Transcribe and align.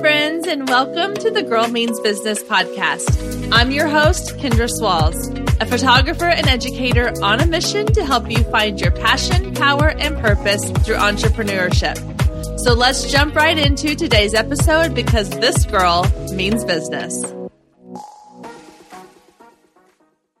friends, 0.00 0.46
and 0.46 0.68
welcome 0.68 1.12
to 1.12 1.28
the 1.28 1.42
Girl 1.42 1.66
Means 1.66 1.98
Business 1.98 2.40
podcast. 2.44 3.48
I'm 3.52 3.72
your 3.72 3.88
host, 3.88 4.36
Kendra 4.36 4.70
Swalls, 4.70 5.28
a 5.60 5.66
photographer 5.66 6.26
and 6.26 6.46
educator 6.46 7.12
on 7.20 7.40
a 7.40 7.46
mission 7.46 7.84
to 7.86 8.04
help 8.04 8.30
you 8.30 8.44
find 8.44 8.80
your 8.80 8.92
passion, 8.92 9.52
power, 9.54 9.88
and 9.88 10.16
purpose 10.18 10.64
through 10.82 10.94
entrepreneurship. 10.94 11.96
So 12.60 12.74
let's 12.74 13.10
jump 13.10 13.34
right 13.34 13.58
into 13.58 13.96
today's 13.96 14.34
episode 14.34 14.94
because 14.94 15.30
this 15.30 15.64
girl 15.64 16.06
means 16.32 16.64
business. 16.64 17.24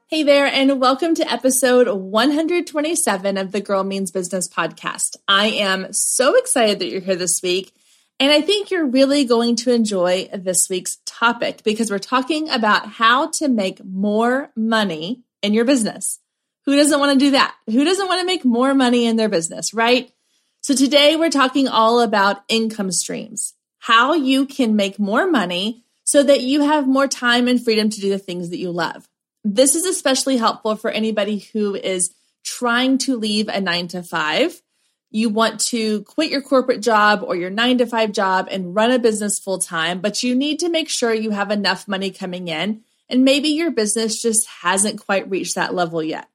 Hey 0.06 0.22
there, 0.22 0.46
and 0.46 0.80
welcome 0.80 1.16
to 1.16 1.32
episode 1.32 1.88
127 1.88 3.36
of 3.36 3.50
the 3.50 3.60
Girl 3.60 3.82
Means 3.82 4.12
Business 4.12 4.48
podcast. 4.48 5.16
I 5.26 5.48
am 5.48 5.92
so 5.92 6.36
excited 6.36 6.78
that 6.78 6.90
you're 6.90 7.00
here 7.00 7.16
this 7.16 7.40
week 7.42 7.72
and 8.20 8.32
I 8.32 8.40
think 8.40 8.70
you're 8.70 8.86
really 8.86 9.24
going 9.24 9.56
to 9.56 9.72
enjoy 9.72 10.28
this 10.32 10.68
week's 10.68 10.98
topic 11.06 11.62
because 11.62 11.90
we're 11.90 11.98
talking 11.98 12.50
about 12.50 12.86
how 12.86 13.30
to 13.32 13.48
make 13.48 13.84
more 13.84 14.50
money 14.56 15.22
in 15.42 15.54
your 15.54 15.64
business. 15.64 16.18
Who 16.66 16.76
doesn't 16.76 16.98
want 16.98 17.18
to 17.18 17.24
do 17.24 17.30
that? 17.32 17.54
Who 17.66 17.84
doesn't 17.84 18.08
want 18.08 18.20
to 18.20 18.26
make 18.26 18.44
more 18.44 18.74
money 18.74 19.06
in 19.06 19.16
their 19.16 19.28
business, 19.28 19.72
right? 19.72 20.10
So 20.60 20.74
today 20.74 21.16
we're 21.16 21.30
talking 21.30 21.68
all 21.68 22.00
about 22.00 22.42
income 22.48 22.90
streams, 22.90 23.54
how 23.78 24.14
you 24.14 24.46
can 24.46 24.74
make 24.74 24.98
more 24.98 25.30
money 25.30 25.84
so 26.02 26.22
that 26.22 26.40
you 26.40 26.62
have 26.62 26.88
more 26.88 27.06
time 27.06 27.46
and 27.46 27.62
freedom 27.62 27.88
to 27.88 28.00
do 28.00 28.10
the 28.10 28.18
things 28.18 28.50
that 28.50 28.58
you 28.58 28.70
love. 28.70 29.08
This 29.44 29.76
is 29.76 29.84
especially 29.84 30.36
helpful 30.36 30.74
for 30.74 30.90
anybody 30.90 31.38
who 31.52 31.74
is 31.76 32.12
trying 32.44 32.98
to 32.98 33.16
leave 33.16 33.48
a 33.48 33.60
nine 33.60 33.88
to 33.88 34.02
five 34.02 34.60
you 35.10 35.28
want 35.28 35.60
to 35.68 36.02
quit 36.02 36.30
your 36.30 36.42
corporate 36.42 36.82
job 36.82 37.22
or 37.22 37.34
your 37.34 37.50
nine 37.50 37.78
to 37.78 37.86
five 37.86 38.12
job 38.12 38.48
and 38.50 38.74
run 38.74 38.90
a 38.90 38.98
business 38.98 39.38
full 39.38 39.58
time, 39.58 40.00
but 40.00 40.22
you 40.22 40.34
need 40.34 40.58
to 40.60 40.68
make 40.68 40.88
sure 40.88 41.12
you 41.12 41.30
have 41.30 41.50
enough 41.50 41.88
money 41.88 42.10
coming 42.10 42.48
in. 42.48 42.82
And 43.08 43.24
maybe 43.24 43.48
your 43.48 43.70
business 43.70 44.20
just 44.20 44.46
hasn't 44.60 45.00
quite 45.00 45.30
reached 45.30 45.54
that 45.54 45.74
level 45.74 46.02
yet. 46.02 46.28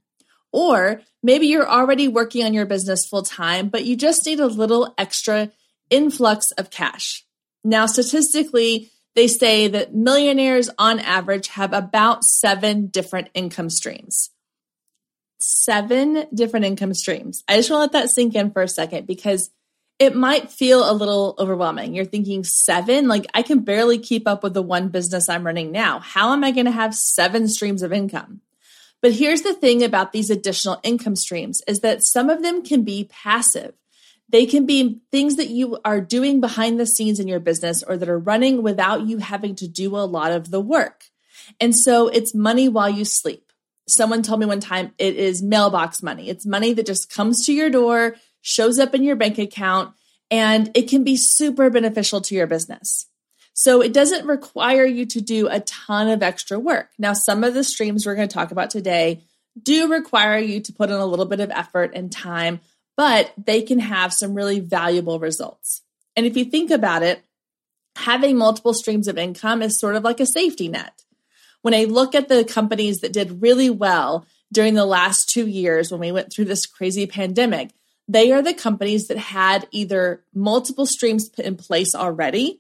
Or 0.51 1.01
maybe 1.21 1.47
you're 1.47 1.69
already 1.69 2.07
working 2.07 2.43
on 2.45 2.53
your 2.53 2.65
business 2.65 3.05
full 3.05 3.21
time, 3.21 3.69
but 3.69 3.85
you 3.85 3.95
just 3.95 4.25
need 4.25 4.39
a 4.39 4.47
little 4.47 4.93
extra 4.97 5.51
influx 5.89 6.51
of 6.57 6.71
cash. 6.71 7.23
Now, 7.63 7.85
statistically, 7.85 8.91
they 9.15 9.27
say 9.27 9.67
that 9.67 9.93
millionaires 9.93 10.69
on 10.79 10.99
average 10.99 11.47
have 11.49 11.73
about 11.73 12.23
seven 12.23 12.87
different 12.87 13.29
income 13.35 13.69
streams 13.69 14.31
seven 15.43 16.25
different 16.33 16.65
income 16.65 16.93
streams. 16.93 17.43
I 17.47 17.57
just 17.57 17.69
want 17.69 17.91
to 17.91 17.97
let 17.97 18.03
that 18.03 18.09
sink 18.09 18.35
in 18.35 18.51
for 18.51 18.61
a 18.61 18.67
second 18.67 19.07
because 19.07 19.49
it 19.99 20.15
might 20.15 20.49
feel 20.49 20.89
a 20.89 20.93
little 20.93 21.35
overwhelming. 21.37 21.93
You're 21.93 22.05
thinking 22.05 22.43
seven, 22.43 23.07
like 23.07 23.25
I 23.33 23.41
can 23.41 23.59
barely 23.59 23.99
keep 23.99 24.27
up 24.27 24.41
with 24.43 24.53
the 24.53 24.61
one 24.61 24.89
business 24.89 25.29
I'm 25.29 25.45
running 25.45 25.71
now. 25.71 25.99
How 25.99 26.33
am 26.33 26.43
I 26.43 26.51
going 26.51 26.65
to 26.65 26.71
have 26.71 26.95
seven 26.95 27.47
streams 27.47 27.83
of 27.83 27.93
income? 27.93 28.41
But 29.01 29.11
here's 29.11 29.41
the 29.41 29.53
thing 29.53 29.83
about 29.83 30.13
these 30.13 30.29
additional 30.29 30.79
income 30.81 31.17
streams 31.17 31.61
is 31.67 31.81
that 31.81 32.03
some 32.03 32.29
of 32.29 32.41
them 32.41 32.63
can 32.63 32.83
be 32.83 33.09
passive. 33.11 33.73
They 34.29 34.45
can 34.45 34.65
be 34.65 35.01
things 35.11 35.35
that 35.35 35.49
you 35.49 35.77
are 35.83 35.99
doing 35.99 36.39
behind 36.39 36.79
the 36.79 36.87
scenes 36.87 37.19
in 37.19 37.27
your 37.27 37.41
business 37.41 37.83
or 37.83 37.97
that 37.97 38.09
are 38.09 38.17
running 38.17 38.63
without 38.63 39.05
you 39.05 39.17
having 39.17 39.55
to 39.55 39.67
do 39.67 39.95
a 39.97 40.07
lot 40.07 40.31
of 40.31 40.51
the 40.51 40.61
work. 40.61 41.09
And 41.59 41.75
so 41.75 42.07
it's 42.07 42.33
money 42.33 42.69
while 42.69 42.89
you 42.89 43.03
sleep. 43.03 43.42
Someone 43.87 44.23
told 44.23 44.39
me 44.39 44.45
one 44.45 44.59
time 44.59 44.93
it 44.97 45.15
is 45.15 45.41
mailbox 45.41 46.01
money. 46.01 46.29
It's 46.29 46.45
money 46.45 46.73
that 46.73 46.85
just 46.85 47.13
comes 47.13 47.45
to 47.45 47.53
your 47.53 47.69
door, 47.69 48.15
shows 48.41 48.79
up 48.79 48.95
in 48.95 49.03
your 49.03 49.15
bank 49.15 49.37
account, 49.37 49.93
and 50.31 50.71
it 50.73 50.89
can 50.89 51.03
be 51.03 51.17
super 51.17 51.69
beneficial 51.69 52.21
to 52.21 52.35
your 52.35 52.47
business. 52.47 53.07
So 53.53 53.81
it 53.81 53.93
doesn't 53.93 54.25
require 54.25 54.85
you 54.85 55.05
to 55.07 55.21
do 55.21 55.47
a 55.47 55.59
ton 55.59 56.09
of 56.09 56.23
extra 56.23 56.59
work. 56.59 56.89
Now, 56.97 57.13
some 57.13 57.43
of 57.43 57.53
the 57.53 57.63
streams 57.63 58.05
we're 58.05 58.15
going 58.15 58.27
to 58.27 58.33
talk 58.33 58.51
about 58.51 58.71
today 58.71 59.21
do 59.61 59.91
require 59.91 60.39
you 60.39 60.59
to 60.61 60.73
put 60.73 60.89
in 60.89 60.95
a 60.95 61.05
little 61.05 61.25
bit 61.25 61.39
of 61.39 61.51
effort 61.51 61.91
and 61.93 62.11
time, 62.11 62.61
but 62.97 63.31
they 63.37 63.61
can 63.61 63.79
have 63.79 64.11
some 64.11 64.33
really 64.33 64.59
valuable 64.59 65.19
results. 65.19 65.81
And 66.15 66.25
if 66.25 66.35
you 66.35 66.45
think 66.45 66.71
about 66.71 67.03
it, 67.03 67.23
having 67.95 68.37
multiple 68.37 68.73
streams 68.73 69.07
of 69.07 69.17
income 69.17 69.61
is 69.61 69.79
sort 69.79 69.95
of 69.95 70.03
like 70.03 70.19
a 70.19 70.25
safety 70.25 70.67
net 70.67 71.03
when 71.63 71.73
I 71.73 71.85
look 71.85 72.13
at 72.13 72.27
the 72.27 72.43
companies 72.43 72.99
that 72.99 73.13
did 73.13 73.41
really 73.41 73.69
well 73.69 74.27
during 74.51 74.75
the 74.75 74.85
last 74.85 75.29
two 75.29 75.47
years 75.47 75.89
when 75.89 76.01
we 76.01 76.11
went 76.11 76.31
through 76.31 76.45
this 76.45 76.67
crazy 76.67 77.07
pandemic, 77.07 77.71
they 78.07 78.33
are 78.33 78.41
the 78.41 78.53
companies 78.53 79.07
that 79.07 79.17
had 79.17 79.67
either 79.71 80.23
multiple 80.33 80.85
streams 80.85 81.29
put 81.29 81.45
in 81.45 81.55
place 81.55 81.95
already. 81.95 82.59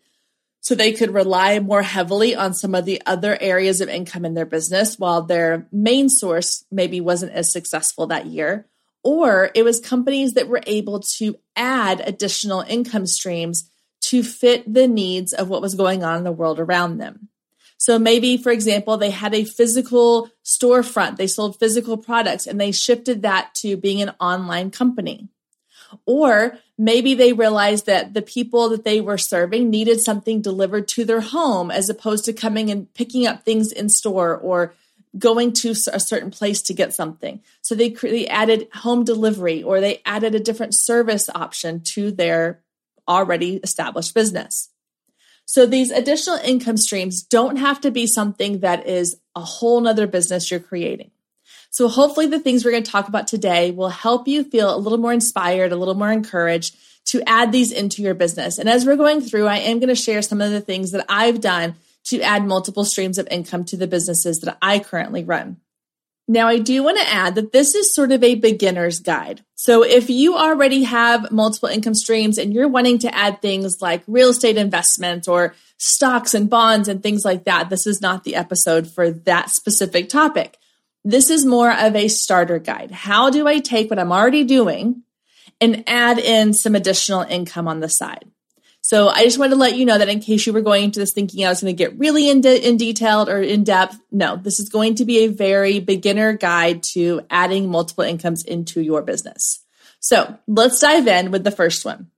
So 0.61 0.73
they 0.73 0.93
could 0.93 1.13
rely 1.13 1.59
more 1.59 1.81
heavily 1.81 2.33
on 2.33 2.53
some 2.53 2.73
of 2.73 2.85
the 2.85 3.01
other 3.05 3.37
areas 3.39 3.81
of 3.81 3.89
income 3.89 4.23
in 4.23 4.35
their 4.35 4.45
business 4.45 4.97
while 4.97 5.21
their 5.21 5.67
main 5.73 6.07
source 6.07 6.63
maybe 6.71 7.01
wasn't 7.01 7.33
as 7.33 7.51
successful 7.51 8.07
that 8.07 8.27
year. 8.27 8.65
Or 9.03 9.51
it 9.53 9.63
was 9.63 9.81
companies 9.81 10.35
that 10.35 10.47
were 10.47 10.63
able 10.65 11.01
to 11.17 11.35
add 11.57 11.99
additional 11.99 12.61
income 12.61 13.05
streams 13.05 13.69
to 14.05 14.23
fit 14.23 14.73
the 14.73 14.87
needs 14.87 15.33
of 15.33 15.49
what 15.49 15.61
was 15.61 15.75
going 15.75 16.05
on 16.05 16.17
in 16.17 16.23
the 16.23 16.31
world 16.31 16.61
around 16.61 16.99
them. 16.99 17.27
So 17.77 17.99
maybe, 17.99 18.37
for 18.37 18.51
example, 18.51 18.97
they 18.97 19.09
had 19.09 19.33
a 19.33 19.43
physical 19.43 20.29
storefront, 20.43 21.17
they 21.17 21.27
sold 21.27 21.59
physical 21.59 21.97
products, 21.97 22.47
and 22.47 22.59
they 22.59 22.71
shifted 22.71 23.21
that 23.23 23.53
to 23.55 23.75
being 23.75 24.01
an 24.01 24.13
online 24.19 24.71
company. 24.71 25.27
Or 26.05 26.57
maybe 26.77 27.13
they 27.13 27.33
realized 27.33 27.85
that 27.85 28.13
the 28.13 28.21
people 28.21 28.69
that 28.69 28.83
they 28.83 29.01
were 29.01 29.17
serving 29.17 29.69
needed 29.69 30.01
something 30.01 30.41
delivered 30.41 30.87
to 30.89 31.05
their 31.05 31.21
home 31.21 31.71
as 31.71 31.89
opposed 31.89 32.25
to 32.25 32.33
coming 32.33 32.71
and 32.71 32.91
picking 32.93 33.27
up 33.27 33.43
things 33.43 33.71
in 33.71 33.89
store 33.89 34.35
or 34.35 34.73
going 35.17 35.53
to 35.53 35.75
a 35.91 35.99
certain 35.99 36.31
place 36.31 36.61
to 36.63 36.73
get 36.73 36.93
something. 36.93 37.41
So 37.61 37.75
they, 37.75 37.89
they 37.89 38.27
added 38.27 38.67
home 38.73 39.03
delivery 39.03 39.61
or 39.61 39.79
they 39.79 40.01
added 40.05 40.33
a 40.33 40.39
different 40.39 40.73
service 40.73 41.29
option 41.33 41.81
to 41.81 42.11
their 42.11 42.61
already 43.07 43.57
established 43.57 44.15
business. 44.15 44.69
So 45.45 45.65
these 45.65 45.91
additional 45.91 46.37
income 46.37 46.77
streams 46.77 47.23
don't 47.23 47.57
have 47.57 47.81
to 47.81 47.91
be 47.91 48.07
something 48.07 48.59
that 48.59 48.87
is 48.87 49.15
a 49.35 49.41
whole 49.41 49.81
nother 49.81 50.07
business 50.07 50.49
you're 50.49 50.59
creating. 50.59 51.11
So 51.69 51.87
hopefully 51.87 52.27
the 52.27 52.39
things 52.39 52.63
we're 52.63 52.71
going 52.71 52.83
to 52.83 52.91
talk 52.91 53.07
about 53.07 53.27
today 53.27 53.71
will 53.71 53.89
help 53.89 54.27
you 54.27 54.43
feel 54.43 54.73
a 54.73 54.77
little 54.77 54.99
more 54.99 55.13
inspired, 55.13 55.71
a 55.71 55.75
little 55.75 55.95
more 55.95 56.11
encouraged 56.11 56.75
to 57.05 57.21
add 57.27 57.51
these 57.51 57.71
into 57.71 58.01
your 58.01 58.13
business. 58.13 58.57
And 58.57 58.69
as 58.69 58.85
we're 58.85 58.95
going 58.95 59.21
through, 59.21 59.47
I 59.47 59.57
am 59.57 59.79
going 59.79 59.89
to 59.89 59.95
share 59.95 60.21
some 60.21 60.39
of 60.39 60.51
the 60.51 60.61
things 60.61 60.91
that 60.91 61.05
I've 61.09 61.41
done 61.41 61.75
to 62.05 62.21
add 62.21 62.45
multiple 62.45 62.85
streams 62.85 63.17
of 63.17 63.27
income 63.31 63.63
to 63.65 63.77
the 63.77 63.87
businesses 63.87 64.39
that 64.39 64.57
I 64.61 64.79
currently 64.79 65.23
run. 65.23 65.57
Now, 66.27 66.47
I 66.47 66.59
do 66.59 66.83
want 66.83 66.97
to 66.97 67.09
add 67.09 67.35
that 67.35 67.51
this 67.51 67.75
is 67.75 67.93
sort 67.93 68.13
of 68.13 68.23
a 68.23 68.35
beginner's 68.35 68.99
guide. 68.99 69.43
So, 69.55 69.83
if 69.83 70.09
you 70.09 70.35
already 70.35 70.83
have 70.83 71.31
multiple 71.31 71.67
income 71.67 71.95
streams 71.95 72.37
and 72.37 72.53
you're 72.53 72.69
wanting 72.69 72.99
to 72.99 73.13
add 73.13 73.41
things 73.41 73.77
like 73.81 74.03
real 74.07 74.29
estate 74.29 74.55
investments 74.55 75.27
or 75.27 75.53
stocks 75.77 76.33
and 76.33 76.49
bonds 76.49 76.87
and 76.87 77.03
things 77.03 77.25
like 77.25 77.43
that, 77.43 77.69
this 77.69 77.85
is 77.85 78.01
not 78.01 78.23
the 78.23 78.35
episode 78.35 78.87
for 78.87 79.11
that 79.11 79.49
specific 79.49 80.07
topic. 80.07 80.57
This 81.03 81.29
is 81.29 81.45
more 81.45 81.71
of 81.71 81.95
a 81.95 82.07
starter 82.07 82.59
guide. 82.59 82.91
How 82.91 83.29
do 83.29 83.45
I 83.45 83.59
take 83.59 83.89
what 83.89 83.99
I'm 83.99 84.13
already 84.13 84.45
doing 84.45 85.03
and 85.59 85.83
add 85.87 86.19
in 86.19 86.53
some 86.53 86.75
additional 86.75 87.21
income 87.21 87.67
on 87.67 87.81
the 87.81 87.89
side? 87.89 88.31
So 88.85 89.07
I 89.07 89.23
just 89.23 89.39
wanted 89.39 89.51
to 89.51 89.55
let 89.61 89.77
you 89.77 89.85
know 89.85 89.97
that 89.97 90.09
in 90.09 90.19
case 90.19 90.45
you 90.45 90.51
were 90.51 90.59
going 90.59 90.83
into 90.83 90.99
this 90.99 91.13
thinking 91.13 91.45
I 91.45 91.49
was 91.49 91.61
going 91.61 91.73
to 91.73 91.77
get 91.77 91.97
really 91.97 92.29
in, 92.29 92.41
de- 92.41 92.67
in 92.67 92.75
detailed 92.75 93.29
or 93.29 93.41
in 93.41 93.63
depth, 93.63 93.97
no, 94.11 94.35
this 94.35 94.59
is 94.59 94.67
going 94.67 94.95
to 94.95 95.05
be 95.05 95.19
a 95.19 95.27
very 95.27 95.79
beginner 95.79 96.33
guide 96.33 96.83
to 96.91 97.21
adding 97.29 97.69
multiple 97.69 98.03
incomes 98.03 98.43
into 98.43 98.81
your 98.81 99.01
business. 99.01 99.63
So 100.01 100.37
let's 100.47 100.81
dive 100.81 101.07
in 101.07 101.31
with 101.31 101.45
the 101.45 101.49
first 101.49 101.85
one. 101.85 102.11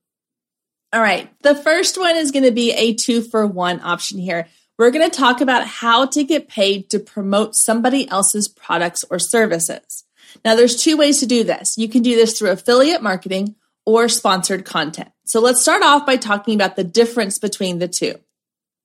All 0.92 1.00
right. 1.00 1.30
The 1.42 1.54
first 1.54 1.98
one 1.98 2.16
is 2.16 2.32
going 2.32 2.44
to 2.44 2.50
be 2.50 2.72
a 2.72 2.94
two 2.94 3.22
for 3.22 3.46
one 3.46 3.80
option 3.80 4.18
here. 4.18 4.48
We're 4.76 4.90
going 4.90 5.08
to 5.08 5.16
talk 5.16 5.40
about 5.40 5.68
how 5.68 6.06
to 6.06 6.24
get 6.24 6.48
paid 6.48 6.90
to 6.90 6.98
promote 6.98 7.54
somebody 7.54 8.08
else's 8.08 8.48
products 8.48 9.04
or 9.08 9.20
services. 9.20 10.02
Now, 10.44 10.56
there's 10.56 10.82
two 10.82 10.96
ways 10.96 11.20
to 11.20 11.26
do 11.26 11.44
this. 11.44 11.78
You 11.78 11.88
can 11.88 12.02
do 12.02 12.16
this 12.16 12.36
through 12.36 12.50
affiliate 12.50 13.04
marketing 13.04 13.54
or 13.86 14.08
sponsored 14.08 14.64
content. 14.64 15.10
So 15.24 15.40
let's 15.40 15.62
start 15.62 15.82
off 15.82 16.04
by 16.04 16.16
talking 16.16 16.54
about 16.54 16.76
the 16.76 16.84
difference 16.84 17.38
between 17.38 17.78
the 17.78 17.88
two. 17.88 18.16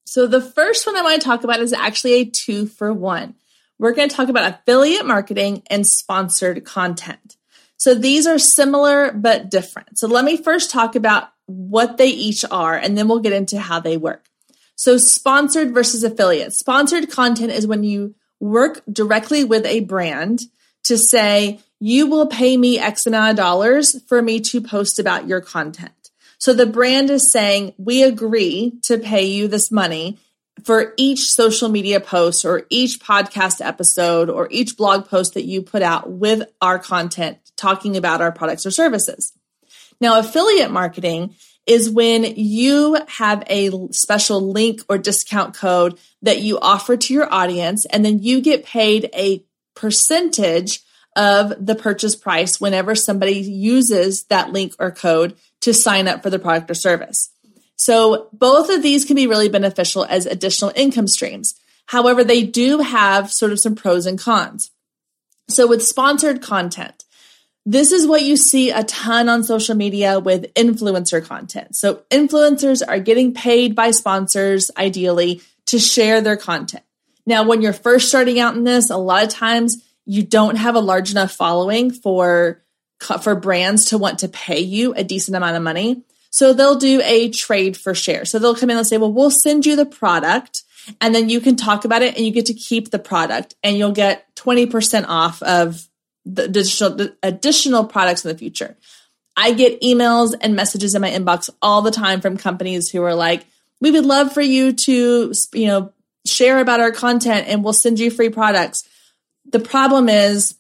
So 0.06 0.28
the 0.28 0.42
first 0.42 0.86
one 0.86 0.96
I 0.96 1.02
want 1.02 1.22
to 1.22 1.28
talk 1.28 1.44
about 1.44 1.60
is 1.60 1.74
actually 1.74 2.14
a 2.14 2.26
two 2.26 2.68
for 2.68 2.94
one. 2.94 3.36
We're 3.80 3.94
going 3.94 4.10
to 4.10 4.16
talk 4.16 4.30
about 4.30 4.54
affiliate 4.54 5.06
marketing 5.06 5.64
and 5.70 5.86
sponsored 5.86 6.64
content. 6.64 7.36
So 7.78 7.96
these 7.96 8.28
are 8.28 8.38
similar 8.38 9.12
but 9.12 9.50
different. 9.50 9.98
So 9.98 10.08
let 10.08 10.24
me 10.24 10.38
first 10.38 10.70
talk 10.70 10.96
about 10.96 11.30
what 11.48 11.98
they 11.98 12.10
each 12.10 12.46
are 12.52 12.76
and 12.76 12.96
then 12.96 13.08
we'll 13.08 13.20
get 13.20 13.34
into 13.34 13.60
how 13.60 13.80
they 13.80 13.98
work. 13.98 14.28
So 14.76 14.98
sponsored 14.98 15.74
versus 15.74 16.04
affiliate. 16.04 16.54
Sponsored 16.54 17.10
content 17.10 17.52
is 17.52 17.66
when 17.66 17.84
you 17.84 18.14
work 18.40 18.82
directly 18.92 19.44
with 19.44 19.66
a 19.66 19.80
brand 19.82 20.42
to 20.86 20.98
say, 20.98 21.60
you 21.80 22.08
will 22.08 22.28
pay 22.28 22.58
me 22.58 22.78
X 22.78 23.06
amount 23.06 23.32
of 23.32 23.36
dollars 23.38 24.02
for 24.08 24.22
me 24.22 24.40
to 24.40 24.62
post 24.62 25.00
about 25.00 25.28
your 25.28 25.42
content. 25.42 25.92
So 26.38 26.54
the 26.54 26.66
brand 26.66 27.10
is 27.10 27.32
saying, 27.32 27.74
we 27.78 28.04
agree 28.04 28.74
to 28.84 28.98
pay 28.98 29.26
you 29.26 29.48
this 29.48 29.72
money 29.72 30.18
for 30.64 30.94
each 30.98 31.22
social 31.22 31.70
media 31.70 32.00
post 32.00 32.46
or 32.46 32.66
each 32.70 33.00
podcast 33.00 33.66
episode 33.66 34.30
or 34.30 34.48
each 34.52 34.78
blog 34.78 35.08
post 35.08 35.34
that 35.34 35.46
you 35.46 35.62
put 35.62 35.82
out 35.82 36.10
with 36.10 36.44
our 36.62 36.78
content 36.78 37.38
talking 37.56 37.98
about 37.98 38.22
our 38.22 38.32
products 38.32 38.66
or 38.66 38.72
services. 38.72 39.34
Now, 40.00 40.20
affiliate 40.20 40.72
marketing 40.72 41.36
is 41.68 41.90
when 41.90 42.24
you 42.24 42.98
have 43.08 43.44
a 43.48 43.72
special 43.92 44.52
link 44.52 44.82
or 44.90 44.98
discount 44.98 45.56
code 45.56 46.00
that 46.24 46.42
you 46.42 46.60
offer 46.60 46.98
to 46.98 47.14
your 47.14 47.32
audience, 47.32 47.86
and 47.86 48.04
then 48.04 48.20
you 48.20 48.42
get 48.42 48.66
paid 48.66 49.10
a 49.14 49.44
percentage 49.76 50.82
of 51.16 51.54
the 51.66 51.76
purchase 51.76 52.16
price 52.16 52.62
whenever 52.62 52.96
somebody 52.96 53.40
uses 53.40 54.24
that 54.26 54.52
link 54.52 54.74
or 54.80 54.92
code 54.92 55.36
to 55.62 55.74
sign 55.74 56.08
up 56.08 56.24
for 56.24 56.30
the 56.30 56.40
product 56.40 56.72
or 56.72 56.74
service. 56.74 57.32
So 57.76 58.30
both 58.32 58.70
of 58.70 58.84
these 58.84 59.06
can 59.06 59.16
be 59.16 59.28
really 59.28 59.50
beneficial 59.50 60.06
as 60.06 60.26
additional 60.26 60.72
income 60.76 61.08
streams. 61.08 61.56
However, 61.88 62.24
they 62.24 62.44
do 62.44 62.80
have 62.80 63.32
sort 63.32 63.52
of 63.52 63.60
some 63.60 63.76
pros 63.76 64.06
and 64.06 64.20
cons. 64.20 64.72
So 65.50 65.68
with 65.68 65.84
sponsored 65.84 66.42
content, 66.42 67.04
this 67.66 67.92
is 67.92 68.08
what 68.08 68.24
you 68.24 68.38
see 68.38 68.72
a 68.72 68.84
ton 68.84 69.30
on 69.30 69.44
social 69.44 69.76
media 69.76 70.20
with 70.20 70.54
influencer 70.54 71.24
content. 71.26 71.76
So 71.76 72.04
influencers 72.10 72.82
are 72.88 73.00
getting 73.00 73.34
paid 73.34 73.76
by 73.76 73.92
sponsors, 73.92 74.72
ideally, 74.78 75.42
to 75.68 75.78
share 75.78 76.22
their 76.22 76.38
content. 76.38 76.84
Now, 77.26 77.44
when 77.44 77.62
you're 77.62 77.74
first 77.74 78.10
starting 78.10 78.40
out 78.40 78.56
in 78.56 78.64
this, 78.64 78.90
a 78.90 78.98
lot 78.98 79.24
of 79.24 79.30
times 79.30 79.84
you 80.06 80.24
don't 80.24 80.56
have 80.56 80.76
a 80.76 80.80
large 80.80 81.12
enough 81.12 81.32
following 81.32 81.92
for 81.92 82.64
for 83.22 83.36
brands 83.36 83.86
to 83.86 83.98
want 83.98 84.20
to 84.20 84.28
pay 84.28 84.60
you 84.60 84.94
a 84.94 85.04
decent 85.04 85.36
amount 85.36 85.56
of 85.56 85.64
money. 85.64 86.04
So 86.30 86.54
they'll 86.54 86.78
do 86.78 87.02
a 87.04 87.30
trade 87.30 87.76
for 87.76 87.96
share. 87.96 88.26
So 88.26 88.38
they'll 88.38 88.56
come 88.56 88.70
in 88.70 88.78
and 88.78 88.86
say, 88.86 88.98
"Well, 88.98 89.12
we'll 89.12 89.32
send 89.32 89.66
you 89.66 89.76
the 89.76 89.86
product 89.86 90.64
and 91.00 91.14
then 91.14 91.30
you 91.30 91.42
can 91.42 91.56
talk 91.56 91.84
about 91.84 92.04
it 92.04 92.16
and 92.16 92.26
you 92.26 92.32
get 92.32 92.46
to 92.48 92.54
keep 92.54 92.92
the 92.92 93.00
product 93.00 93.56
and 93.64 93.78
you'll 93.78 93.92
get 93.92 94.34
20% 94.36 95.06
off 95.08 95.42
of 95.44 95.88
the 96.26 96.44
additional 96.44 96.96
the 96.96 97.16
additional 97.24 97.86
products 97.86 98.24
in 98.24 98.32
the 98.32 98.38
future." 98.38 98.78
I 99.38 99.54
get 99.54 99.82
emails 99.82 100.36
and 100.42 100.56
messages 100.56 100.94
in 100.94 101.02
my 101.02 101.10
inbox 101.10 101.50
all 101.62 101.82
the 101.82 101.90
time 101.90 102.22
from 102.22 102.38
companies 102.38 102.90
who 102.90 103.02
are 103.02 103.16
like, 103.16 103.46
"We 103.80 103.90
would 103.90 104.06
love 104.06 104.34
for 104.34 104.42
you 104.42 104.74
to, 104.74 105.34
you 105.54 105.68
know, 105.68 105.92
share 106.26 106.60
about 106.60 106.80
our 106.80 106.92
content 106.92 107.48
and 107.48 107.64
we'll 107.64 107.74
send 107.74 108.00
you 108.00 108.12
free 108.12 108.30
products." 108.30 108.84
The 109.46 109.60
problem 109.60 110.10
is 110.10 110.56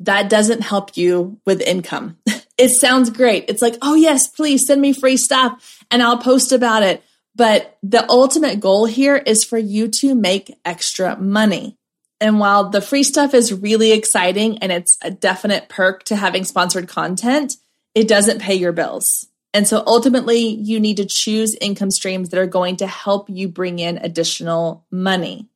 that 0.00 0.28
doesn't 0.28 0.62
help 0.62 0.96
you 0.96 1.38
with 1.46 1.60
income. 1.60 2.18
it 2.58 2.70
sounds 2.70 3.10
great. 3.10 3.44
It's 3.48 3.62
like, 3.62 3.76
oh, 3.82 3.94
yes, 3.94 4.28
please 4.28 4.66
send 4.66 4.80
me 4.80 4.92
free 4.92 5.16
stuff 5.16 5.84
and 5.90 6.02
I'll 6.02 6.18
post 6.18 6.52
about 6.52 6.82
it. 6.82 7.02
But 7.34 7.78
the 7.82 8.08
ultimate 8.10 8.60
goal 8.60 8.84
here 8.84 9.16
is 9.16 9.44
for 9.44 9.58
you 9.58 9.88
to 9.88 10.14
make 10.14 10.54
extra 10.64 11.16
money. 11.16 11.78
And 12.20 12.38
while 12.38 12.68
the 12.68 12.80
free 12.80 13.02
stuff 13.02 13.32
is 13.32 13.52
really 13.52 13.92
exciting 13.92 14.58
and 14.58 14.70
it's 14.70 14.98
a 15.02 15.10
definite 15.10 15.68
perk 15.68 16.04
to 16.04 16.16
having 16.16 16.44
sponsored 16.44 16.88
content, 16.88 17.54
it 17.94 18.06
doesn't 18.06 18.40
pay 18.40 18.54
your 18.54 18.72
bills. 18.72 19.28
And 19.54 19.68
so 19.68 19.82
ultimately, 19.86 20.48
you 20.48 20.80
need 20.80 20.96
to 20.96 21.06
choose 21.06 21.54
income 21.60 21.90
streams 21.90 22.30
that 22.30 22.40
are 22.40 22.46
going 22.46 22.76
to 22.76 22.86
help 22.86 23.28
you 23.28 23.48
bring 23.48 23.78
in 23.78 23.98
additional 23.98 24.86
money. 24.90 25.48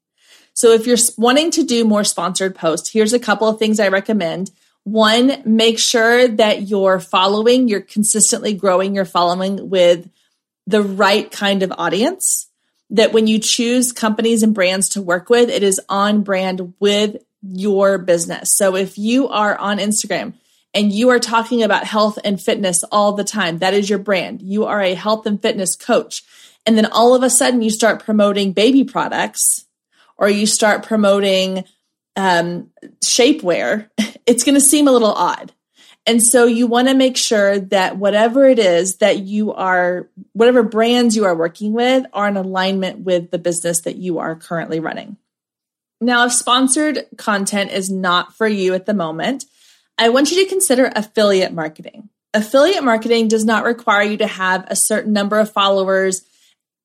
So 0.53 0.73
if 0.73 0.87
you're 0.87 0.99
wanting 1.17 1.51
to 1.53 1.65
do 1.65 1.85
more 1.85 2.05
sponsored 2.05 2.55
posts, 2.55 2.91
here's 2.91 3.13
a 3.13 3.19
couple 3.19 3.49
of 3.49 3.59
things 3.59 3.81
I 3.81 3.89
recommend. 3.89 4.51
One, 4.85 5.43
make 5.45 5.79
sure 5.79 6.29
that 6.29 6.63
you're 6.63 7.01
following, 7.01 7.69
you're 7.69 7.81
consistently 7.81 8.55
growing 8.55 8.95
your 8.95 9.05
following 9.05 9.69
with 9.69 10.09
the 10.67 10.83
right 10.83 11.31
kind 11.31 11.63
of 11.63 11.73
audience. 11.77 12.49
That 12.91 13.13
when 13.13 13.27
you 13.27 13.41
choose 13.41 13.93
companies 13.93 14.43
and 14.43 14.55
brands 14.55 14.91
to 14.91 15.03
work 15.03 15.29
with, 15.29 15.51
it 15.51 15.63
is 15.63 15.81
on 15.89 16.23
brand 16.23 16.75
with 16.79 17.17
your 17.43 17.99
business. 17.99 18.57
So 18.57 18.77
if 18.77 18.97
you 18.97 19.29
are 19.29 19.59
on 19.59 19.79
Instagram 19.79 20.35
and 20.77 20.93
you 20.93 21.09
are 21.09 21.19
talking 21.19 21.63
about 21.63 21.85
health 21.85 22.19
and 22.23 22.39
fitness 22.39 22.85
all 22.93 23.13
the 23.15 23.25
time, 23.25 23.59
that 23.59 23.73
is 23.73 23.89
your 23.89 23.99
brand. 23.99 24.43
You 24.43 24.67
are 24.67 24.83
a 24.83 24.93
health 24.93 25.25
and 25.25 25.41
fitness 25.41 25.75
coach. 25.75 26.23
And 26.67 26.77
then 26.77 26.85
all 26.85 27.15
of 27.15 27.23
a 27.23 27.31
sudden 27.31 27.63
you 27.63 27.71
start 27.71 28.05
promoting 28.05 28.53
baby 28.53 28.85
products 28.85 29.65
or 30.19 30.29
you 30.29 30.45
start 30.45 30.85
promoting 30.85 31.65
um, 32.15 32.71
shapewear, 33.03 33.89
it's 34.27 34.45
going 34.45 34.55
to 34.55 34.61
seem 34.61 34.87
a 34.87 34.93
little 34.93 35.13
odd. 35.13 35.55
And 36.05 36.23
so 36.23 36.45
you 36.45 36.67
want 36.67 36.89
to 36.89 36.95
make 36.95 37.17
sure 37.17 37.59
that 37.59 37.97
whatever 37.97 38.45
it 38.45 38.59
is 38.59 38.99
that 38.99 39.21
you 39.21 39.55
are, 39.55 40.11
whatever 40.35 40.63
brands 40.63 41.17
you 41.17 41.25
are 41.25 41.35
working 41.35 41.73
with 41.73 42.05
are 42.13 42.29
in 42.29 42.37
alignment 42.37 43.01
with 43.01 43.31
the 43.31 43.39
business 43.39 43.81
that 43.83 43.97
you 43.97 44.19
are 44.19 44.37
currently 44.37 44.79
running. 44.79 45.17
Now, 46.03 46.27
if 46.27 46.33
sponsored 46.33 47.07
content 47.17 47.73
is 47.73 47.91
not 47.91 48.37
for 48.37 48.47
you 48.47 48.75
at 48.75 48.85
the 48.85 48.93
moment, 48.93 49.47
I 49.99 50.11
want 50.11 50.31
you 50.31 50.43
to 50.43 50.49
consider 50.49 50.91
affiliate 50.95 51.53
marketing. 51.53 52.11
Affiliate 52.35 52.85
marketing 52.85 53.29
does 53.29 53.45
not 53.45 53.65
require 53.65 54.03
you 54.03 54.19
to 54.19 54.27
have 54.27 54.67
a 54.69 54.77
certain 54.77 55.13
number 55.13 55.39
of 55.39 55.53
followers 55.53 56.23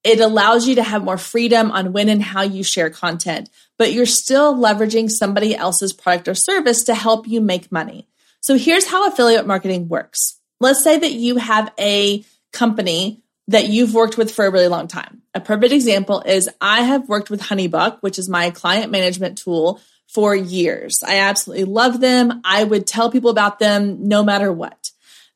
it 0.03 0.19
allows 0.19 0.67
you 0.67 0.75
to 0.75 0.83
have 0.83 1.03
more 1.03 1.17
freedom 1.17 1.71
on 1.71 1.93
when 1.93 2.09
and 2.09 2.23
how 2.23 2.41
you 2.41 2.63
share 2.63 2.89
content, 2.89 3.49
but 3.77 3.93
you're 3.93 4.05
still 4.05 4.55
leveraging 4.55 5.09
somebody 5.09 5.55
else's 5.55 5.93
product 5.93 6.27
or 6.27 6.35
service 6.35 6.83
to 6.85 6.95
help 6.95 7.27
you 7.27 7.39
make 7.39 7.71
money. 7.71 8.07
So 8.39 8.57
here's 8.57 8.87
how 8.87 9.07
affiliate 9.07 9.45
marketing 9.45 9.89
works. 9.89 10.39
Let's 10.59 10.83
say 10.83 10.97
that 10.97 11.11
you 11.11 11.37
have 11.37 11.71
a 11.79 12.25
company 12.51 13.21
that 13.47 13.67
you've 13.67 13.93
worked 13.93 14.17
with 14.17 14.31
for 14.31 14.45
a 14.45 14.51
really 14.51 14.67
long 14.67 14.87
time. 14.87 15.21
A 15.33 15.39
perfect 15.39 15.73
example 15.73 16.21
is 16.21 16.49
I 16.59 16.81
have 16.81 17.07
worked 17.07 17.29
with 17.29 17.41
Honeybook, 17.41 17.99
which 18.01 18.17
is 18.17 18.29
my 18.29 18.49
client 18.49 18.91
management 18.91 19.37
tool 19.37 19.79
for 20.13 20.35
years. 20.35 20.99
I 21.05 21.19
absolutely 21.19 21.65
love 21.65 21.99
them. 21.99 22.41
I 22.43 22.63
would 22.63 22.87
tell 22.87 23.11
people 23.11 23.29
about 23.29 23.59
them 23.59 24.07
no 24.07 24.23
matter 24.23 24.51
what 24.51 24.91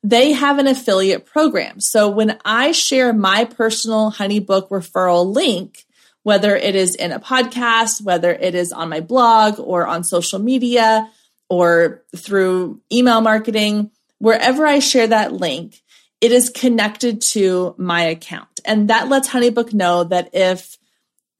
they 0.06 0.32
have 0.32 0.58
an 0.58 0.68
affiliate 0.68 1.26
program. 1.26 1.80
So 1.80 2.08
when 2.08 2.38
I 2.44 2.70
share 2.70 3.12
my 3.12 3.44
personal 3.44 4.12
HoneyBook 4.12 4.68
referral 4.68 5.34
link, 5.34 5.84
whether 6.22 6.54
it 6.54 6.76
is 6.76 6.94
in 6.94 7.10
a 7.10 7.18
podcast, 7.18 8.02
whether 8.02 8.30
it 8.30 8.54
is 8.54 8.70
on 8.70 8.88
my 8.88 9.00
blog 9.00 9.58
or 9.58 9.84
on 9.86 10.04
social 10.04 10.38
media 10.38 11.10
or 11.48 12.04
through 12.16 12.80
email 12.92 13.20
marketing, 13.20 13.90
wherever 14.18 14.64
I 14.64 14.78
share 14.78 15.08
that 15.08 15.32
link, 15.32 15.82
it 16.20 16.30
is 16.30 16.50
connected 16.50 17.20
to 17.32 17.74
my 17.76 18.02
account. 18.02 18.60
And 18.64 18.90
that 18.90 19.08
lets 19.08 19.28
HoneyBook 19.28 19.72
know 19.72 20.04
that 20.04 20.30
if 20.32 20.78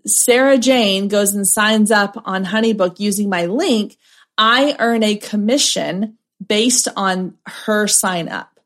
Sarah 0.06 0.58
Jane 0.58 1.08
goes 1.08 1.34
and 1.34 1.46
signs 1.46 1.90
up 1.90 2.20
on 2.24 2.46
HoneyBook 2.46 3.00
using 3.00 3.28
my 3.28 3.46
link, 3.46 3.96
I 4.38 4.76
earn 4.78 5.02
a 5.02 5.16
commission 5.16 6.18
based 6.46 6.88
on 6.96 7.34
her 7.46 7.86
sign 7.86 8.28
up. 8.28 8.60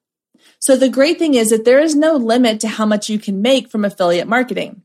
So 0.59 0.77
the 0.77 0.89
great 0.89 1.19
thing 1.19 1.35
is 1.35 1.51
that 1.51 1.65
there 1.65 1.81
is 1.81 1.95
no 1.95 2.17
limit 2.17 2.61
to 2.61 2.69
how 2.69 2.85
much 2.85 3.09
you 3.09 3.19
can 3.19 3.41
make 3.41 3.71
from 3.71 3.85
affiliate 3.85 4.29
marketing. 4.29 4.83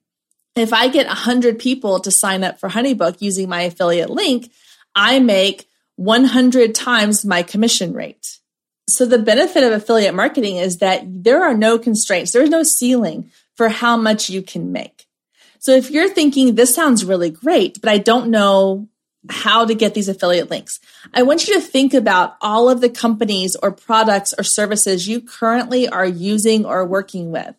If 0.56 0.72
I 0.72 0.88
get 0.88 1.08
100 1.08 1.60
people 1.60 2.00
to 2.00 2.12
sign 2.12 2.44
up 2.44 2.60
for 2.60 2.70
Honeybook 2.70 3.18
using 3.20 3.50
my 3.50 3.64
affiliate 3.64 4.10
link, 4.10 4.52
I 4.96 5.20
make 5.20 5.68
100 5.98 6.74
times 6.74 7.26
my 7.26 7.44
commission 7.44 7.94
rate. 7.94 8.40
So 8.88 9.06
the 9.06 9.20
benefit 9.20 9.64
of 9.64 9.74
affiliate 9.74 10.14
marketing 10.14 10.58
is 10.58 10.78
that 10.78 11.04
there 11.06 11.44
are 11.44 11.58
no 11.58 11.78
constraints. 11.78 12.32
There's 12.32 12.50
no 12.50 12.64
ceiling 12.64 13.32
for 13.56 13.68
how 13.68 13.98
much 13.98 14.30
you 14.30 14.42
can 14.42 14.72
make. 14.72 15.05
So 15.66 15.72
if 15.72 15.90
you're 15.90 16.12
thinking 16.12 16.54
this 16.54 16.76
sounds 16.76 17.04
really 17.04 17.32
great, 17.32 17.82
but 17.82 17.90
I 17.90 17.98
don't 17.98 18.30
know 18.30 18.88
how 19.32 19.66
to 19.66 19.74
get 19.74 19.96
these 19.96 20.08
affiliate 20.08 20.52
links. 20.52 20.80
I 21.12 21.24
want 21.24 21.48
you 21.48 21.56
to 21.56 21.60
think 21.60 21.96
about 21.96 22.36
all 22.40 22.70
of 22.70 22.82
the 22.82 22.90
companies 22.90 23.56
or 23.56 23.72
products 23.72 24.32
or 24.38 24.44
services 24.44 25.08
you 25.08 25.22
currently 25.22 25.90
are 25.90 26.06
using 26.06 26.68
or 26.68 26.86
working 26.86 27.32
with. 27.32 27.56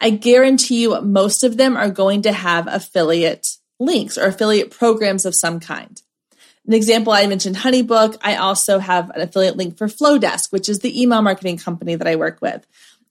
I 0.00 0.10
guarantee 0.10 0.82
you 0.82 1.00
most 1.00 1.42
of 1.42 1.56
them 1.56 1.76
are 1.76 1.90
going 1.90 2.22
to 2.22 2.32
have 2.32 2.68
affiliate 2.68 3.48
links 3.80 4.16
or 4.16 4.26
affiliate 4.26 4.70
programs 4.70 5.26
of 5.26 5.34
some 5.34 5.58
kind. 5.58 6.00
An 6.64 6.74
example, 6.74 7.12
I 7.12 7.26
mentioned 7.26 7.56
Honeybook. 7.56 8.18
I 8.22 8.36
also 8.36 8.78
have 8.78 9.10
an 9.10 9.20
affiliate 9.20 9.56
link 9.56 9.76
for 9.76 9.88
Flodesk, 9.88 10.52
which 10.52 10.68
is 10.68 10.78
the 10.78 11.02
email 11.02 11.22
marketing 11.22 11.58
company 11.58 11.96
that 11.96 12.06
I 12.06 12.14
work 12.14 12.40
with. 12.40 12.64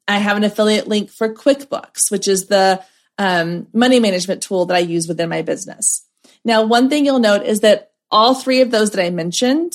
I 0.08 0.20
have 0.20 0.38
an 0.38 0.46
affiliate 0.46 0.88
link 0.88 1.10
for 1.10 1.34
QuickBooks, 1.34 2.10
which 2.10 2.30
is 2.30 2.46
the 2.46 2.82
um, 3.18 3.68
money 3.74 4.00
management 4.00 4.44
tool 4.44 4.66
that 4.66 4.76
I 4.76 4.80
use 4.80 5.08
within 5.08 5.30
my 5.30 5.42
business. 5.42 6.06
Now, 6.44 6.64
one 6.64 6.90
thing 6.90 7.06
you'll 7.06 7.20
note 7.20 7.44
is 7.44 7.62
that 7.62 7.92
all 8.12 8.36
three 8.36 8.62
of 8.62 8.72
those 8.72 8.92
that 8.92 9.04
I 9.04 9.10
mentioned 9.10 9.74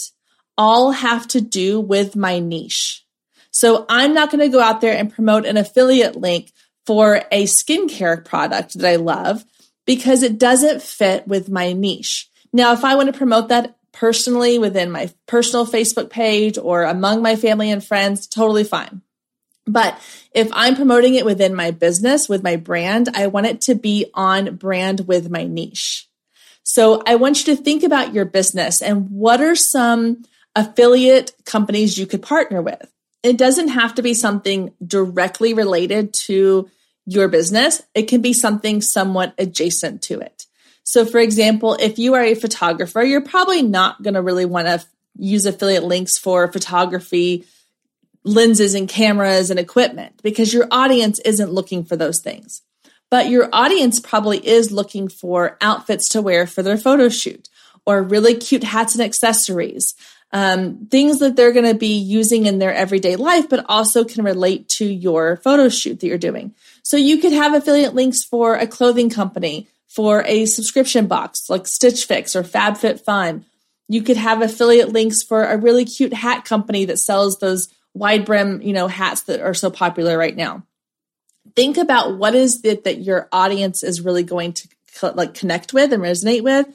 all 0.56 0.92
have 0.92 1.26
to 1.28 1.40
do 1.40 1.80
with 1.80 2.16
my 2.16 2.38
niche. 2.38 3.04
So 3.50 3.84
I'm 3.88 4.14
not 4.14 4.30
going 4.30 4.40
to 4.40 4.48
go 4.48 4.60
out 4.60 4.80
there 4.80 4.96
and 4.96 5.12
promote 5.12 5.44
an 5.44 5.56
affiliate 5.56 6.16
link 6.16 6.52
for 6.86 7.22
a 7.30 7.44
skincare 7.44 8.24
product 8.24 8.78
that 8.78 8.88
I 8.88 8.96
love 8.96 9.44
because 9.86 10.22
it 10.22 10.38
doesn't 10.38 10.82
fit 10.82 11.28
with 11.28 11.48
my 11.48 11.72
niche. 11.72 12.30
Now, 12.52 12.72
if 12.72 12.84
I 12.84 12.96
want 12.96 13.12
to 13.12 13.18
promote 13.18 13.48
that 13.48 13.76
personally 13.92 14.58
within 14.58 14.90
my 14.90 15.10
personal 15.26 15.66
Facebook 15.66 16.10
page 16.10 16.58
or 16.58 16.82
among 16.84 17.22
my 17.22 17.36
family 17.36 17.70
and 17.70 17.84
friends, 17.84 18.26
totally 18.26 18.64
fine. 18.64 19.02
But 19.66 19.98
if 20.32 20.48
I'm 20.52 20.74
promoting 20.74 21.14
it 21.14 21.24
within 21.24 21.54
my 21.54 21.70
business 21.70 22.28
with 22.28 22.42
my 22.42 22.56
brand, 22.56 23.08
I 23.14 23.28
want 23.28 23.46
it 23.46 23.60
to 23.62 23.74
be 23.74 24.06
on 24.14 24.56
brand 24.56 25.06
with 25.06 25.30
my 25.30 25.44
niche. 25.44 26.08
So 26.64 27.02
I 27.06 27.16
want 27.16 27.46
you 27.46 27.54
to 27.54 27.62
think 27.62 27.82
about 27.82 28.14
your 28.14 28.24
business 28.24 28.82
and 28.82 29.10
what 29.10 29.40
are 29.40 29.54
some 29.54 30.24
affiliate 30.54 31.32
companies 31.44 31.98
you 31.98 32.06
could 32.06 32.22
partner 32.22 32.60
with. 32.62 32.90
It 33.22 33.38
doesn't 33.38 33.68
have 33.68 33.94
to 33.96 34.02
be 34.02 34.14
something 34.14 34.72
directly 34.84 35.54
related 35.54 36.12
to 36.26 36.68
your 37.06 37.28
business. 37.28 37.82
It 37.94 38.08
can 38.08 38.20
be 38.20 38.32
something 38.32 38.80
somewhat 38.80 39.34
adjacent 39.38 40.02
to 40.02 40.20
it. 40.20 40.46
So 40.84 41.04
for 41.04 41.18
example, 41.18 41.76
if 41.80 41.98
you 41.98 42.14
are 42.14 42.22
a 42.22 42.34
photographer, 42.34 43.02
you're 43.02 43.20
probably 43.20 43.62
not 43.62 44.02
going 44.02 44.14
to 44.14 44.22
really 44.22 44.44
want 44.44 44.66
to 44.66 44.84
use 45.16 45.46
affiliate 45.46 45.84
links 45.84 46.18
for 46.18 46.50
photography 46.50 47.44
lenses 48.24 48.74
and 48.74 48.88
cameras 48.88 49.50
and 49.50 49.58
equipment 49.58 50.20
because 50.22 50.52
your 50.54 50.68
audience 50.70 51.18
isn't 51.20 51.52
looking 51.52 51.84
for 51.84 51.96
those 51.96 52.20
things. 52.20 52.62
But 53.10 53.28
your 53.28 53.48
audience 53.52 54.00
probably 54.00 54.38
is 54.46 54.72
looking 54.72 55.08
for 55.08 55.58
outfits 55.60 56.08
to 56.10 56.22
wear 56.22 56.46
for 56.46 56.62
their 56.62 56.78
photo 56.78 57.08
shoot 57.08 57.48
or 57.84 58.02
really 58.02 58.34
cute 58.34 58.64
hats 58.64 58.94
and 58.94 59.02
accessories, 59.02 59.94
um, 60.32 60.86
things 60.86 61.18
that 61.18 61.36
they're 61.36 61.52
going 61.52 61.70
to 61.70 61.78
be 61.78 61.98
using 61.98 62.46
in 62.46 62.58
their 62.58 62.72
everyday 62.72 63.16
life, 63.16 63.48
but 63.50 63.66
also 63.68 64.04
can 64.04 64.24
relate 64.24 64.68
to 64.76 64.86
your 64.86 65.36
photo 65.38 65.68
shoot 65.68 66.00
that 66.00 66.06
you're 66.06 66.16
doing. 66.16 66.54
So 66.84 66.96
you 66.96 67.18
could 67.18 67.32
have 67.32 67.54
affiliate 67.54 67.94
links 67.94 68.24
for 68.24 68.54
a 68.54 68.66
clothing 68.66 69.10
company, 69.10 69.68
for 69.88 70.24
a 70.26 70.46
subscription 70.46 71.06
box 71.06 71.50
like 71.50 71.66
Stitch 71.66 72.06
Fix 72.06 72.34
or 72.34 72.42
FabFitFun. 72.42 73.44
You 73.88 74.02
could 74.02 74.16
have 74.16 74.40
affiliate 74.40 74.88
links 74.88 75.22
for 75.22 75.44
a 75.44 75.58
really 75.58 75.84
cute 75.84 76.14
hat 76.14 76.46
company 76.46 76.86
that 76.86 76.98
sells 76.98 77.38
those 77.38 77.68
wide 77.94 78.24
brim, 78.24 78.62
you 78.62 78.72
know, 78.72 78.88
hats 78.88 79.22
that 79.24 79.40
are 79.40 79.54
so 79.54 79.70
popular 79.70 80.16
right 80.16 80.36
now. 80.36 80.64
Think 81.56 81.76
about 81.76 82.16
what 82.18 82.34
is 82.34 82.60
it 82.64 82.84
that 82.84 83.02
your 83.02 83.28
audience 83.32 83.82
is 83.82 84.00
really 84.00 84.22
going 84.22 84.52
to 84.54 84.68
like 85.14 85.34
connect 85.34 85.72
with 85.72 85.92
and 85.92 86.02
resonate 86.02 86.42
with, 86.42 86.66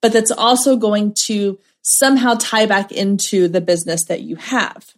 but 0.00 0.12
that's 0.12 0.30
also 0.30 0.76
going 0.76 1.14
to 1.26 1.58
somehow 1.82 2.34
tie 2.34 2.66
back 2.66 2.92
into 2.92 3.48
the 3.48 3.60
business 3.60 4.04
that 4.06 4.20
you 4.20 4.36
have. 4.36 4.94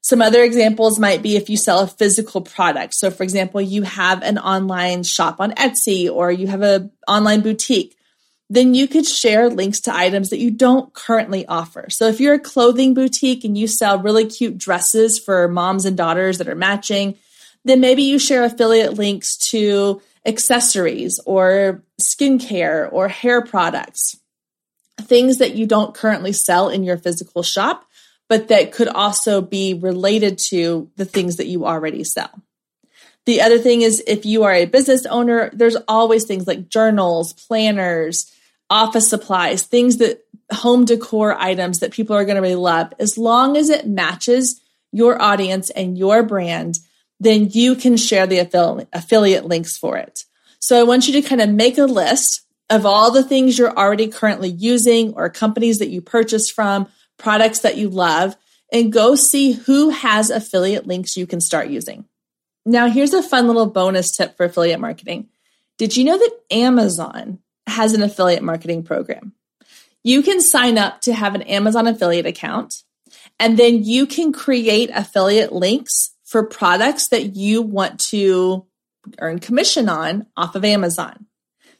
Some 0.00 0.22
other 0.22 0.42
examples 0.42 0.98
might 0.98 1.22
be 1.22 1.36
if 1.36 1.50
you 1.50 1.56
sell 1.56 1.80
a 1.80 1.86
physical 1.86 2.40
product. 2.40 2.94
So 2.94 3.10
for 3.10 3.24
example, 3.24 3.60
you 3.60 3.82
have 3.82 4.22
an 4.22 4.38
online 4.38 5.02
shop 5.02 5.40
on 5.40 5.52
Etsy 5.52 6.10
or 6.10 6.32
you 6.32 6.46
have 6.46 6.62
an 6.62 6.92
online 7.06 7.42
boutique 7.42 7.97
then 8.50 8.74
you 8.74 8.88
could 8.88 9.06
share 9.06 9.50
links 9.50 9.80
to 9.80 9.94
items 9.94 10.30
that 10.30 10.38
you 10.38 10.50
don't 10.50 10.92
currently 10.94 11.46
offer. 11.46 11.86
So 11.90 12.08
if 12.08 12.20
you're 12.20 12.34
a 12.34 12.40
clothing 12.40 12.94
boutique 12.94 13.44
and 13.44 13.58
you 13.58 13.66
sell 13.66 14.00
really 14.00 14.26
cute 14.26 14.56
dresses 14.56 15.20
for 15.22 15.48
moms 15.48 15.84
and 15.84 15.96
daughters 15.96 16.38
that 16.38 16.48
are 16.48 16.54
matching, 16.54 17.16
then 17.64 17.80
maybe 17.80 18.02
you 18.02 18.18
share 18.18 18.44
affiliate 18.44 18.94
links 18.94 19.36
to 19.50 20.00
accessories 20.24 21.20
or 21.26 21.82
skincare 22.00 22.90
or 22.92 23.08
hair 23.08 23.42
products, 23.42 24.16
things 25.02 25.38
that 25.38 25.54
you 25.54 25.66
don't 25.66 25.94
currently 25.94 26.32
sell 26.32 26.68
in 26.68 26.84
your 26.84 26.96
physical 26.96 27.42
shop, 27.42 27.84
but 28.28 28.48
that 28.48 28.72
could 28.72 28.88
also 28.88 29.40
be 29.40 29.74
related 29.74 30.38
to 30.50 30.90
the 30.96 31.04
things 31.04 31.36
that 31.36 31.46
you 31.46 31.66
already 31.66 32.04
sell. 32.04 32.30
The 33.26 33.42
other 33.42 33.58
thing 33.58 33.82
is 33.82 34.02
if 34.06 34.24
you 34.24 34.44
are 34.44 34.54
a 34.54 34.64
business 34.64 35.04
owner, 35.04 35.50
there's 35.52 35.76
always 35.86 36.24
things 36.24 36.46
like 36.46 36.70
journals, 36.70 37.34
planners, 37.34 38.32
office 38.70 39.08
supplies, 39.08 39.62
things 39.62 39.98
that 39.98 40.24
home 40.52 40.84
decor 40.84 41.34
items 41.38 41.80
that 41.80 41.92
people 41.92 42.16
are 42.16 42.24
going 42.24 42.36
to 42.36 42.42
really 42.42 42.54
love, 42.54 42.92
as 42.98 43.18
long 43.18 43.56
as 43.56 43.70
it 43.70 43.86
matches 43.86 44.60
your 44.92 45.20
audience 45.20 45.70
and 45.70 45.98
your 45.98 46.22
brand, 46.22 46.78
then 47.20 47.48
you 47.50 47.74
can 47.74 47.96
share 47.96 48.26
the 48.26 48.38
affiliate 48.92 49.44
links 49.44 49.76
for 49.76 49.96
it. 49.96 50.24
So 50.60 50.78
I 50.78 50.84
want 50.84 51.06
you 51.06 51.20
to 51.20 51.28
kind 51.28 51.40
of 51.40 51.50
make 51.50 51.78
a 51.78 51.84
list 51.84 52.42
of 52.70 52.84
all 52.84 53.10
the 53.10 53.22
things 53.22 53.58
you're 53.58 53.76
already 53.76 54.08
currently 54.08 54.50
using 54.50 55.14
or 55.14 55.28
companies 55.30 55.78
that 55.78 55.88
you 55.88 56.00
purchase 56.00 56.50
from, 56.50 56.88
products 57.16 57.60
that 57.60 57.76
you 57.76 57.88
love, 57.88 58.36
and 58.72 58.92
go 58.92 59.14
see 59.14 59.52
who 59.52 59.90
has 59.90 60.30
affiliate 60.30 60.86
links 60.86 61.16
you 61.16 61.26
can 61.26 61.40
start 61.40 61.68
using. 61.68 62.04
Now, 62.66 62.88
here's 62.88 63.14
a 63.14 63.22
fun 63.22 63.46
little 63.46 63.66
bonus 63.66 64.14
tip 64.14 64.36
for 64.36 64.44
affiliate 64.44 64.80
marketing. 64.80 65.28
Did 65.78 65.96
you 65.96 66.04
know 66.04 66.18
that 66.18 66.38
Amazon 66.50 67.38
has 67.68 67.92
an 67.92 68.02
affiliate 68.02 68.42
marketing 68.42 68.82
program. 68.82 69.32
You 70.04 70.22
can 70.22 70.40
sign 70.40 70.78
up 70.78 71.00
to 71.02 71.12
have 71.12 71.34
an 71.34 71.42
Amazon 71.42 71.86
affiliate 71.86 72.26
account, 72.26 72.82
and 73.38 73.58
then 73.58 73.84
you 73.84 74.06
can 74.06 74.32
create 74.32 74.90
affiliate 74.94 75.52
links 75.52 76.14
for 76.24 76.44
products 76.44 77.08
that 77.08 77.36
you 77.36 77.62
want 77.62 77.98
to 78.00 78.66
earn 79.20 79.38
commission 79.38 79.88
on 79.88 80.26
off 80.36 80.54
of 80.54 80.64
Amazon. 80.64 81.26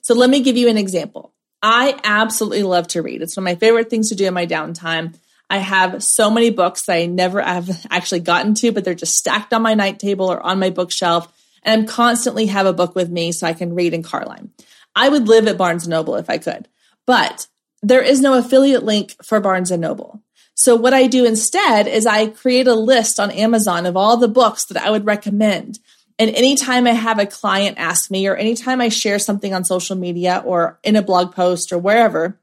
So 0.02 0.14
let 0.14 0.30
me 0.30 0.40
give 0.40 0.56
you 0.56 0.68
an 0.68 0.78
example. 0.78 1.34
I 1.62 1.98
absolutely 2.04 2.62
love 2.62 2.88
to 2.88 3.02
read. 3.02 3.20
It's 3.20 3.36
one 3.36 3.42
of 3.42 3.50
my 3.50 3.56
favorite 3.56 3.90
things 3.90 4.08
to 4.08 4.14
do 4.14 4.26
in 4.26 4.34
my 4.34 4.46
downtime. 4.46 5.16
I 5.50 5.58
have 5.58 6.02
so 6.02 6.30
many 6.30 6.50
books 6.50 6.86
that 6.86 6.94
I 6.94 7.06
never 7.06 7.40
have 7.40 7.86
actually 7.90 8.20
gotten 8.20 8.54
to, 8.56 8.70
but 8.70 8.84
they're 8.84 8.94
just 8.94 9.16
stacked 9.16 9.52
on 9.52 9.62
my 9.62 9.74
night 9.74 9.98
table 9.98 10.30
or 10.30 10.40
on 10.40 10.58
my 10.58 10.70
bookshelf. 10.70 11.32
And 11.62 11.82
I'm 11.82 11.86
constantly 11.86 12.46
have 12.46 12.66
a 12.66 12.72
book 12.72 12.94
with 12.94 13.10
me 13.10 13.32
so 13.32 13.46
I 13.46 13.54
can 13.54 13.74
read 13.74 13.94
in 13.94 14.02
car 14.02 14.24
line. 14.24 14.50
I 14.98 15.08
would 15.08 15.28
live 15.28 15.46
at 15.46 15.56
Barnes 15.56 15.84
and 15.84 15.92
Noble 15.92 16.16
if 16.16 16.28
I 16.28 16.38
could, 16.38 16.66
but 17.06 17.46
there 17.82 18.02
is 18.02 18.20
no 18.20 18.34
affiliate 18.34 18.82
link 18.82 19.14
for 19.22 19.38
Barnes 19.38 19.70
and 19.70 19.80
Noble. 19.80 20.20
So 20.54 20.74
what 20.74 20.92
I 20.92 21.06
do 21.06 21.24
instead 21.24 21.86
is 21.86 22.04
I 22.04 22.26
create 22.26 22.66
a 22.66 22.74
list 22.74 23.20
on 23.20 23.30
Amazon 23.30 23.86
of 23.86 23.96
all 23.96 24.16
the 24.16 24.26
books 24.26 24.66
that 24.66 24.82
I 24.82 24.90
would 24.90 25.06
recommend. 25.06 25.78
And 26.18 26.30
anytime 26.30 26.88
I 26.88 26.94
have 26.94 27.20
a 27.20 27.26
client 27.26 27.78
ask 27.78 28.10
me, 28.10 28.26
or 28.26 28.34
anytime 28.34 28.80
I 28.80 28.88
share 28.88 29.20
something 29.20 29.54
on 29.54 29.64
social 29.64 29.94
media 29.94 30.42
or 30.44 30.80
in 30.82 30.96
a 30.96 31.02
blog 31.02 31.32
post 31.32 31.72
or 31.72 31.78
wherever, 31.78 32.40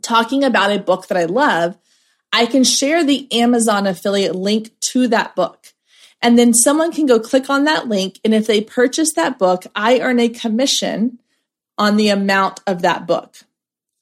talking 0.00 0.44
about 0.44 0.70
a 0.70 0.78
book 0.78 1.08
that 1.08 1.18
I 1.18 1.24
love, 1.24 1.76
I 2.32 2.46
can 2.46 2.62
share 2.62 3.02
the 3.02 3.26
Amazon 3.32 3.88
affiliate 3.88 4.36
link 4.36 4.70
to 4.92 5.08
that 5.08 5.34
book. 5.34 5.72
And 6.22 6.38
then 6.38 6.54
someone 6.54 6.92
can 6.92 7.06
go 7.06 7.18
click 7.18 7.50
on 7.50 7.64
that 7.64 7.88
link. 7.88 8.20
And 8.24 8.32
if 8.32 8.46
they 8.46 8.60
purchase 8.60 9.12
that 9.14 9.40
book, 9.40 9.66
I 9.74 9.98
earn 9.98 10.20
a 10.20 10.28
commission 10.28 11.18
on 11.80 11.96
the 11.96 12.10
amount 12.10 12.60
of 12.66 12.82
that 12.82 13.06
book. 13.06 13.36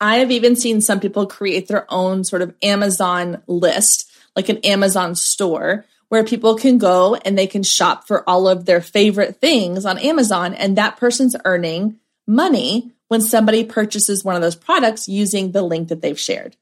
I 0.01 0.17
have 0.17 0.33
even 0.33 0.57
seen 0.57 0.81
some 0.81 0.99
people 0.99 1.27
create 1.27 1.69
their 1.69 1.87
own 1.89 2.25
sort 2.25 2.43
of 2.43 2.55
Amazon 2.61 3.41
list, 3.47 4.11
like 4.35 4.49
an 4.49 4.59
Amazon 4.59 5.15
store, 5.15 5.87
where 6.09 6.25
people 6.25 6.57
can 6.57 6.79
go 6.79 7.15
and 7.15 7.39
they 7.39 7.47
can 7.47 7.63
shop 7.63 8.07
for 8.09 8.29
all 8.29 8.49
of 8.49 8.65
their 8.65 8.81
favorite 8.81 9.41
things 9.41 9.87
on 9.87 9.97
Amazon. 9.99 10.55
And 10.55 10.77
that 10.77 10.97
person's 10.97 11.37
earning 11.45 12.01
money 12.27 12.91
when 13.07 13.21
somebody 13.21 13.65
purchases 13.65 14.25
one 14.25 14.35
of 14.35 14.43
those 14.43 14.57
products 14.57 15.07
using 15.07 15.53
the 15.53 15.63
link 15.63 15.89
that 15.89 16.03
they've 16.03 16.19
shared. 16.19 16.57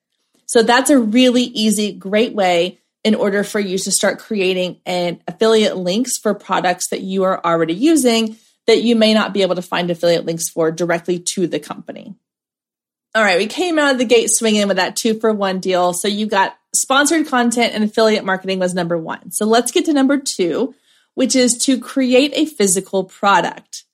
So 0.44 0.62
that's 0.62 0.90
a 0.90 0.99
really 0.99 1.42
easy, 1.42 1.92
great 1.92 2.35
way 2.35 2.78
in 3.04 3.14
order 3.14 3.42
for 3.42 3.58
you 3.58 3.78
to 3.78 3.90
start 3.90 4.18
creating 4.18 4.80
an 4.85 5.23
affiliate 5.26 5.76
links 5.76 6.18
for 6.18 6.35
products 6.35 6.88
that 6.90 7.00
you 7.00 7.25
are 7.25 7.42
already 7.44 7.75
using 7.75 8.37
that 8.66 8.82
you 8.82 8.96
may 8.96 9.14
not 9.14 9.32
be 9.32 9.42
able 9.42 9.54
to 9.54 9.62
find 9.62 9.90
affiliate 9.90 10.25
links 10.25 10.49
for 10.49 10.70
directly 10.70 11.18
to 11.18 11.46
the 11.46 11.61
company. 11.61 12.14
All 13.14 13.23
right, 13.23 13.38
we 13.38 13.46
came 13.46 13.78
out 13.78 13.92
of 13.92 13.99
the 13.99 14.04
gate 14.04 14.28
swinging 14.30 14.68
with 14.68 14.76
that 14.76 14.96
two 14.96 15.18
for 15.18 15.32
one 15.32 15.58
deal. 15.58 15.94
So 15.94 16.06
you 16.06 16.26
got 16.26 16.56
sponsored 16.75 17.26
content 17.28 17.75
and 17.75 17.82
affiliate 17.82 18.25
marketing 18.25 18.58
was 18.58 18.75
number 18.75 18.99
one. 18.99 19.30
So 19.30 19.46
let's 19.46 19.73
get 19.73 19.87
to 19.87 19.92
number 19.92 20.18
two, 20.18 20.75
which 21.14 21.35
is 21.35 21.54
to 21.64 21.80
create 21.80 22.32
a 22.35 22.44
physical 22.44 23.04
product. 23.04 23.85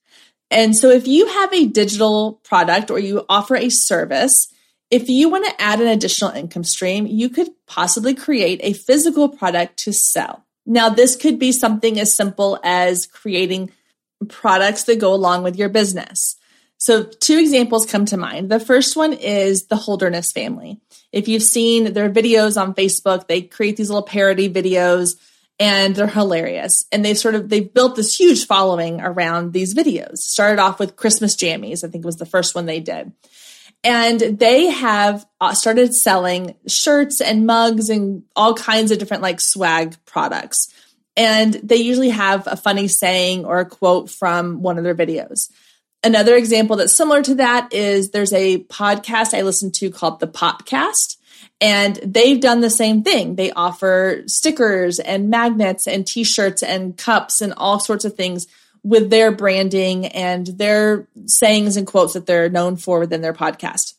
And 0.50 0.76
so 0.76 0.90
if 0.90 1.06
you 1.06 1.26
have 1.26 1.52
a 1.54 1.66
digital 1.66 2.40
product 2.42 2.90
or 2.90 2.98
you 2.98 3.24
offer 3.28 3.56
a 3.56 3.70
service, 3.70 4.48
if 4.90 5.08
you 5.08 5.30
want 5.30 5.46
to 5.46 5.62
add 5.62 5.80
an 5.80 5.86
additional 5.86 6.32
income 6.32 6.64
stream, 6.64 7.06
you 7.06 7.30
could 7.30 7.48
possibly 7.66 8.14
create 8.14 8.60
a 8.62 8.74
physical 8.74 9.28
product 9.28 9.78
to 9.84 9.92
sell. 9.92 10.44
Now, 10.66 10.90
this 10.90 11.16
could 11.16 11.38
be 11.38 11.52
something 11.52 11.98
as 11.98 12.14
simple 12.14 12.60
as 12.62 13.06
creating 13.06 13.72
products 14.26 14.84
that 14.84 14.98
go 14.98 15.14
along 15.14 15.42
with 15.42 15.56
your 15.56 15.68
business. 15.68 16.36
So, 16.78 17.04
two 17.04 17.38
examples 17.38 17.86
come 17.86 18.06
to 18.06 18.16
mind. 18.16 18.50
The 18.50 18.58
first 18.58 18.96
one 18.96 19.12
is 19.12 19.66
the 19.66 19.76
Holderness 19.76 20.32
family. 20.32 20.80
If 21.12 21.28
you've 21.28 21.42
seen 21.42 21.92
their 21.92 22.10
videos 22.10 22.60
on 22.60 22.74
Facebook, 22.74 23.28
they 23.28 23.42
create 23.42 23.76
these 23.76 23.88
little 23.88 24.02
parody 24.02 24.52
videos 24.52 25.10
and 25.60 25.94
they're 25.94 26.08
hilarious. 26.08 26.84
And 26.90 27.04
they 27.04 27.14
sort 27.14 27.36
of 27.36 27.48
they've 27.48 27.72
built 27.72 27.94
this 27.94 28.16
huge 28.16 28.46
following 28.46 29.00
around 29.00 29.52
these 29.52 29.74
videos. 29.74 30.16
Started 30.16 30.60
off 30.60 30.80
with 30.80 30.96
Christmas 30.96 31.36
jammies, 31.36 31.84
I 31.84 31.88
think 31.88 32.04
was 32.04 32.16
the 32.16 32.26
first 32.26 32.54
one 32.54 32.66
they 32.66 32.80
did. 32.80 33.12
And 33.84 34.20
they 34.20 34.66
have 34.66 35.24
uh, 35.40 35.54
started 35.54 35.94
selling 35.94 36.56
shirts 36.68 37.20
and 37.20 37.46
mugs 37.46 37.88
and 37.90 38.24
all 38.34 38.54
kinds 38.54 38.90
of 38.90 38.98
different 38.98 39.22
like 39.22 39.40
swag 39.40 39.96
products. 40.04 40.66
And 41.16 41.54
they 41.54 41.76
usually 41.76 42.10
have 42.10 42.46
a 42.46 42.56
funny 42.56 42.88
saying 42.88 43.44
or 43.44 43.60
a 43.60 43.66
quote 43.66 44.10
from 44.10 44.62
one 44.62 44.78
of 44.78 44.84
their 44.84 44.94
videos. 44.94 45.50
Another 46.04 46.34
example 46.34 46.76
that's 46.76 46.96
similar 46.96 47.22
to 47.22 47.36
that 47.36 47.72
is 47.72 48.10
there's 48.10 48.32
a 48.32 48.64
podcast 48.64 49.34
I 49.34 49.42
listen 49.42 49.70
to 49.72 49.90
called 49.90 50.20
The 50.20 50.26
Popcast. 50.26 51.16
And 51.60 51.96
they've 52.04 52.40
done 52.40 52.60
the 52.60 52.70
same 52.70 53.04
thing. 53.04 53.36
They 53.36 53.52
offer 53.52 54.24
stickers 54.26 54.98
and 54.98 55.30
magnets 55.30 55.86
and 55.86 56.04
t 56.04 56.24
shirts 56.24 56.62
and 56.62 56.96
cups 56.96 57.40
and 57.40 57.54
all 57.56 57.78
sorts 57.78 58.04
of 58.04 58.14
things 58.14 58.46
with 58.82 59.10
their 59.10 59.30
branding 59.30 60.06
and 60.06 60.46
their 60.46 61.06
sayings 61.26 61.76
and 61.76 61.86
quotes 61.86 62.14
that 62.14 62.26
they're 62.26 62.50
known 62.50 62.76
for 62.76 62.98
within 62.98 63.20
their 63.20 63.32
podcast. 63.32 63.94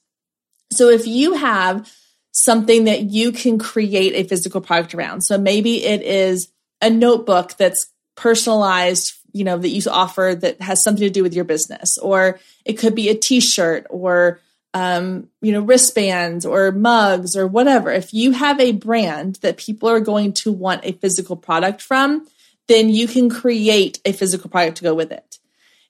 So 0.74 0.90
if 0.90 1.08
you 1.08 1.34
have 1.34 1.90
something 2.32 2.86
that 2.86 3.04
you 3.04 3.32
can 3.32 3.60
create 3.60 4.14
a 4.14 4.28
physical 4.28 4.60
product 4.60 4.94
around, 4.94 5.22
so 5.22 5.38
maybe 5.38 5.86
it 5.86 6.02
is 6.02 6.50
a 6.82 6.90
notebook 6.90 7.56
that's 7.58 7.88
personalized, 8.16 9.14
you 9.32 9.44
know, 9.44 9.58
that 9.58 9.70
you 9.70 9.82
offer 9.90 10.36
that 10.40 10.62
has 10.62 10.84
something 10.84 11.06
to 11.06 11.10
do 11.10 11.24
with 11.24 11.34
your 11.34 11.46
business, 11.46 11.98
or 11.98 12.40
it 12.66 12.74
could 12.74 12.96
be 12.96 13.10
a 13.10 13.16
t-shirt 13.16 13.88
or 13.90 14.40
um, 14.74 15.30
you 15.42 15.52
know, 15.52 15.62
wristbands 15.62 16.46
or 16.46 16.72
mugs 16.72 17.36
or 17.36 17.46
whatever. 17.48 17.92
If 17.92 18.14
you 18.14 18.32
have 18.32 18.60
a 18.60 18.72
brand 18.72 19.36
that 19.42 19.58
people 19.58 19.88
are 19.88 20.00
going 20.00 20.34
to 20.34 20.52
want 20.52 20.82
a 20.84 20.94
physical 20.94 21.36
product 21.36 21.82
from, 21.82 22.28
then 22.68 22.90
you 22.90 23.08
can 23.08 23.30
create 23.30 24.00
a 24.06 24.14
physical 24.14 24.50
product 24.50 24.78
to 24.78 24.84
go 24.84 24.96
with 24.96 25.12
it. 25.12 25.38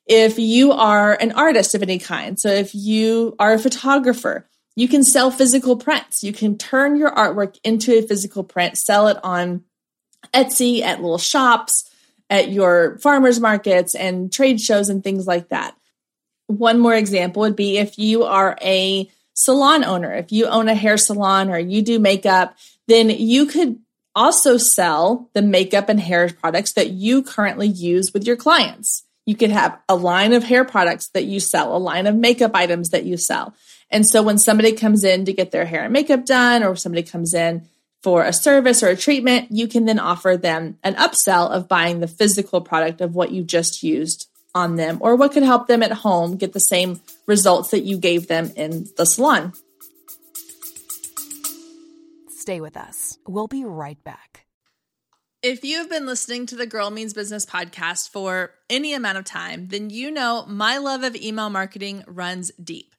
If 0.05 0.37
you 0.37 0.73
are 0.73 1.13
an 1.13 1.31
artist 1.31 1.75
of 1.75 1.81
any 1.81 1.97
kind, 1.97 2.37
so 2.37 2.49
if 2.49 2.75
you 2.75 3.35
are 3.39 3.53
a 3.53 3.59
photographer, 3.59 4.49
you 4.75 4.87
can 4.87 5.03
sell 5.03 5.31
physical 5.31 5.77
prints. 5.77 6.23
You 6.23 6.33
can 6.33 6.57
turn 6.57 6.97
your 6.97 7.11
artwork 7.11 7.57
into 7.63 7.97
a 7.97 8.01
physical 8.01 8.43
print, 8.43 8.77
sell 8.77 9.07
it 9.07 9.17
on 9.23 9.63
Etsy, 10.33 10.81
at 10.81 11.01
little 11.01 11.17
shops, 11.17 11.89
at 12.29 12.49
your 12.49 12.97
farmers 12.99 13.39
markets 13.39 13.95
and 13.95 14.31
trade 14.31 14.59
shows 14.59 14.89
and 14.89 15.03
things 15.03 15.27
like 15.27 15.49
that. 15.49 15.75
One 16.47 16.79
more 16.79 16.95
example 16.95 17.41
would 17.41 17.55
be 17.55 17.77
if 17.77 17.97
you 17.97 18.23
are 18.23 18.57
a 18.61 19.09
salon 19.33 19.83
owner, 19.83 20.13
if 20.13 20.31
you 20.31 20.47
own 20.47 20.67
a 20.67 20.75
hair 20.75 20.97
salon 20.97 21.49
or 21.49 21.57
you 21.57 21.81
do 21.81 21.99
makeup, 21.99 22.55
then 22.87 23.09
you 23.09 23.45
could 23.45 23.79
also 24.15 24.57
sell 24.57 25.29
the 25.33 25.41
makeup 25.41 25.89
and 25.89 25.99
hair 25.99 26.29
products 26.29 26.73
that 26.73 26.91
you 26.91 27.23
currently 27.23 27.67
use 27.67 28.13
with 28.13 28.25
your 28.25 28.35
clients. 28.35 29.03
You 29.25 29.35
could 29.35 29.51
have 29.51 29.79
a 29.87 29.95
line 29.95 30.33
of 30.33 30.43
hair 30.43 30.65
products 30.65 31.09
that 31.09 31.25
you 31.25 31.39
sell, 31.39 31.75
a 31.75 31.77
line 31.77 32.07
of 32.07 32.15
makeup 32.15 32.51
items 32.53 32.89
that 32.89 33.05
you 33.05 33.17
sell. 33.17 33.55
And 33.89 34.07
so 34.07 34.21
when 34.21 34.37
somebody 34.37 34.73
comes 34.73 35.03
in 35.03 35.25
to 35.25 35.33
get 35.33 35.51
their 35.51 35.65
hair 35.65 35.83
and 35.83 35.93
makeup 35.93 36.25
done, 36.25 36.63
or 36.63 36.75
somebody 36.75 37.03
comes 37.03 37.33
in 37.33 37.67
for 38.03 38.23
a 38.23 38.33
service 38.33 38.83
or 38.83 38.89
a 38.89 38.97
treatment, 38.97 39.47
you 39.49 39.67
can 39.67 39.85
then 39.85 39.97
offer 39.97 40.37
them 40.37 40.77
an 40.83 40.93
upsell 40.95 41.49
of 41.49 41.69
buying 41.69 42.01
the 42.01 42.07
physical 42.07 42.59
product 42.59 42.99
of 42.99 43.15
what 43.15 43.31
you 43.31 43.43
just 43.43 43.81
used 43.81 44.27
on 44.53 44.75
them 44.75 44.97
or 45.01 45.15
what 45.15 45.31
could 45.31 45.43
help 45.43 45.67
them 45.67 45.81
at 45.81 45.91
home 45.91 46.37
get 46.37 46.53
the 46.53 46.59
same 46.59 47.01
results 47.25 47.71
that 47.71 47.83
you 47.83 47.97
gave 47.97 48.27
them 48.27 48.51
in 48.55 48.87
the 48.97 49.05
salon. 49.05 49.53
Stay 52.29 52.59
with 52.59 52.75
us. 52.75 53.17
We'll 53.25 53.47
be 53.47 53.63
right 53.63 54.01
back. 54.03 54.45
If 55.41 55.63
you 55.63 55.77
have 55.77 55.89
been 55.89 56.05
listening 56.05 56.45
to 56.47 56.55
the 56.55 56.67
Girl 56.67 56.89
Means 56.89 57.13
Business 57.13 57.45
podcast 57.45 58.09
for 58.09 58.51
any 58.69 58.93
amount 58.93 59.17
of 59.17 59.25
time, 59.25 59.67
then 59.67 59.89
you 59.89 60.11
know 60.11 60.45
my 60.47 60.77
love 60.77 61.03
of 61.03 61.15
email 61.15 61.49
marketing 61.49 62.03
runs 62.07 62.51
deep. 62.61 62.92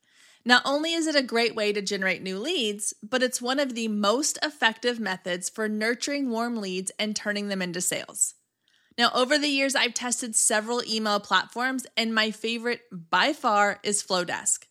Not 0.46 0.62
only 0.66 0.92
is 0.92 1.06
it 1.06 1.16
a 1.16 1.22
great 1.22 1.54
way 1.54 1.72
to 1.72 1.80
generate 1.80 2.22
new 2.22 2.38
leads, 2.38 2.92
but 3.02 3.22
it's 3.22 3.40
one 3.40 3.58
of 3.58 3.74
the 3.74 3.88
most 3.88 4.38
effective 4.42 5.00
methods 5.00 5.48
for 5.48 5.68
nurturing 5.68 6.28
warm 6.28 6.56
leads 6.56 6.92
and 6.98 7.16
turning 7.16 7.48
them 7.48 7.62
into 7.62 7.80
sales. 7.80 8.34
Now, 8.98 9.10
over 9.14 9.38
the 9.38 9.48
years, 9.48 9.74
I've 9.74 9.94
tested 9.94 10.36
several 10.36 10.84
email 10.84 11.18
platforms, 11.18 11.86
and 11.96 12.14
my 12.14 12.30
favorite 12.30 12.82
by 12.92 13.32
far 13.32 13.80
is 13.82 14.02
Flodesk. 14.02 14.66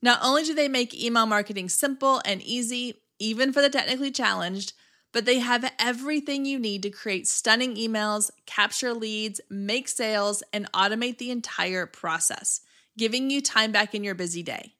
Not 0.00 0.20
only 0.22 0.44
do 0.44 0.54
they 0.54 0.68
make 0.68 0.94
email 0.94 1.26
marketing 1.26 1.68
simple 1.68 2.22
and 2.24 2.40
easy, 2.40 3.02
even 3.18 3.52
for 3.52 3.60
the 3.60 3.68
technically 3.68 4.12
challenged, 4.12 4.74
but 5.12 5.24
they 5.24 5.40
have 5.40 5.70
everything 5.78 6.44
you 6.44 6.58
need 6.58 6.82
to 6.84 6.90
create 6.90 7.26
stunning 7.26 7.74
emails, 7.74 8.30
capture 8.46 8.94
leads, 8.94 9.40
make 9.50 9.88
sales, 9.88 10.42
and 10.52 10.70
automate 10.72 11.18
the 11.18 11.30
entire 11.30 11.86
process, 11.86 12.60
giving 12.96 13.30
you 13.30 13.40
time 13.40 13.72
back 13.72 13.94
in 13.94 14.04
your 14.04 14.14
busy 14.14 14.42
day. 14.42 14.75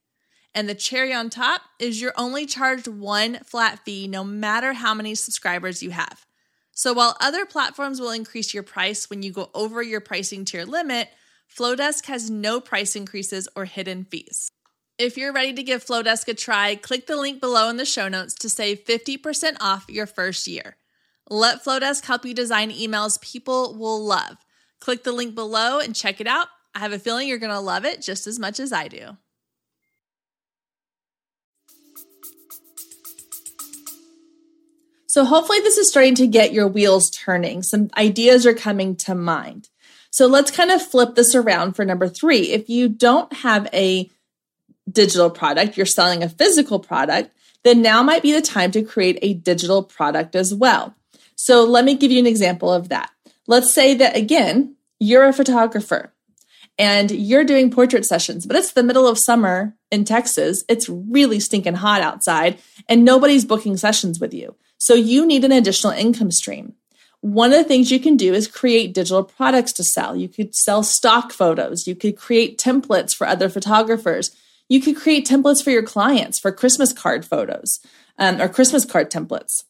And 0.57 0.71
the 0.71 0.75
cherry 0.75 1.13
on 1.13 1.29
top 1.29 1.61
is 1.79 2.01
you're 2.01 2.15
only 2.17 2.47
charged 2.47 2.89
one 2.89 3.41
flat 3.45 3.85
fee 3.85 4.09
no 4.09 4.25
matter 4.25 4.73
how 4.73 4.95
many 4.95 5.15
subscribers 5.15 5.83
you 5.83 5.91
have. 5.91 6.25
So 6.73 6.95
while 6.95 7.15
other 7.21 7.45
platforms 7.45 8.01
will 8.01 8.11
increase 8.11 8.55
your 8.55 8.63
price 8.63 9.11
when 9.11 9.23
you 9.23 9.33
go 9.33 9.51
over 9.53 9.83
your 9.83 10.01
pricing 10.01 10.47
tier 10.47 10.65
limit, 10.65 11.11
Flodesk 11.55 12.07
has 12.07 12.31
no 12.31 12.59
price 12.59 12.97
increases 12.97 13.51
or 13.55 13.67
hidden 13.67 14.05
fees. 14.05 14.51
If 14.99 15.19
you're 15.19 15.33
ready 15.33 15.53
to 15.53 15.63
give 15.63 15.85
Flodesk 15.85 16.27
a 16.29 16.33
try, 16.35 16.75
click 16.75 17.07
the 17.07 17.17
link 17.17 17.39
below 17.39 17.69
in 17.69 17.77
the 17.77 17.85
show 17.85 18.09
notes 18.09 18.33
to 18.37 18.49
save 18.49 18.87
50% 18.87 19.59
off 19.61 19.85
your 19.91 20.07
first 20.07 20.49
year. 20.49 20.77
Let 21.29 21.63
Flodesk 21.63 22.07
help 22.07 22.25
you 22.25 22.33
design 22.33 22.71
emails 22.71 23.21
people 23.21 23.77
will 23.79 24.03
love. 24.03 24.39
Click 24.81 25.05
the 25.05 25.13
link 25.13 25.35
below 25.35 25.81
and 25.81 25.95
check 25.95 26.19
it 26.19 26.27
out. 26.27 26.49
I 26.75 26.79
have 26.79 26.95
a 26.95 26.99
feeling 26.99 27.29
you're 27.29 27.37
going 27.37 27.53
to 27.53 27.61
love 27.61 27.85
it 27.85 28.01
just 28.01 28.27
as 28.27 28.39
much 28.39 28.59
as 28.59 28.73
I 28.73 28.89
do. 28.89 29.19
So 35.17 35.25
hopefully 35.25 35.61
this 35.61 35.79
is 35.79 35.89
starting 35.89 36.15
to 36.17 36.27
get 36.27 36.53
your 36.53 36.69
wheels 36.69 37.09
turning. 37.09 37.63
Some 37.63 37.89
ideas 37.97 38.45
are 38.45 38.53
coming 38.53 38.97
to 38.97 39.15
mind. 39.15 39.71
So 40.11 40.27
let's 40.27 40.51
kind 40.51 40.71
of 40.71 40.83
flip 40.83 41.15
this 41.15 41.35
around 41.35 41.73
for 41.73 41.87
number 41.87 42.07
three. 42.07 42.51
If 42.51 42.69
you 42.69 42.91
don't 42.91 43.33
have 43.33 43.67
a 43.73 44.11
digital 44.93 45.31
product, 45.31 45.79
you're 45.79 45.87
selling 45.87 46.23
a 46.23 46.29
physical 46.29 46.81
product, 46.81 47.33
then 47.65 47.81
now 47.81 48.03
might 48.03 48.21
be 48.21 48.33
the 48.33 48.43
time 48.43 48.71
to 48.73 48.83
create 48.83 49.19
a 49.23 49.33
digital 49.33 49.83
product 49.83 50.37
as 50.37 50.53
well. 50.53 50.95
So 51.35 51.65
let 51.65 51.87
me 51.87 51.97
give 51.97 52.13
you 52.13 52.19
an 52.19 52.27
example 52.27 52.71
of 52.71 52.91
that. 52.91 53.11
Let's 53.47 53.73
say 53.73 53.95
that 53.95 54.19
again, 54.19 54.77
you're 55.01 55.25
a 55.25 55.33
photographer 55.33 56.13
and 56.79 57.11
you're 57.11 57.45
doing 57.45 57.71
portrait 57.71 58.05
sessions, 58.05 58.45
but 58.45 58.57
it's 58.57 58.75
the 58.75 58.83
middle 58.83 59.09
of 59.09 59.19
summer 59.19 59.75
in 59.91 60.05
Texas. 60.05 60.63
It's 60.69 60.91
really 60.91 61.41
stinking 61.41 61.77
hot 61.77 62.03
outside 62.03 62.59
and 62.87 63.03
nobody's 63.03 63.47
booking 63.47 63.79
sessions 63.79 64.21
with 64.21 64.35
you. 64.35 64.55
So 64.79 64.95
you 64.95 65.27
need 65.27 65.45
an 65.45 65.53
additional 65.53 65.93
income 65.93 66.31
stream. 66.31 66.75
One 67.21 67.53
of 67.53 67.59
the 67.59 67.65
things 67.65 67.91
you 67.91 67.99
can 67.99 68.17
do 68.17 68.35
is 68.35 68.47
create 68.47 68.95
digital 68.95 69.25
products 69.25 69.73
to 69.75 69.85
sell. 69.85 70.15
You 70.15 70.29
could 70.29 70.55
sell 70.55 70.83
stock 70.83 71.33
photos. 71.33 71.87
You 71.87 71.97
could 71.97 72.17
create 72.17 72.59
templates 72.59 73.15
for 73.15 73.27
other 73.27 73.49
photographers. 73.49 74.31
You 74.69 74.81
could 74.81 74.97
create 74.97 75.27
templates 75.27 75.63
for 75.63 75.71
your 75.71 75.83
clients 75.83 76.39
for 76.39 76.53
Christmas 76.53 76.93
card 76.93 77.25
photos 77.25 77.81
um, 78.19 78.41
or 78.41 78.49
Christmas 78.49 78.85
card 78.85 79.11
templates. 79.11 79.65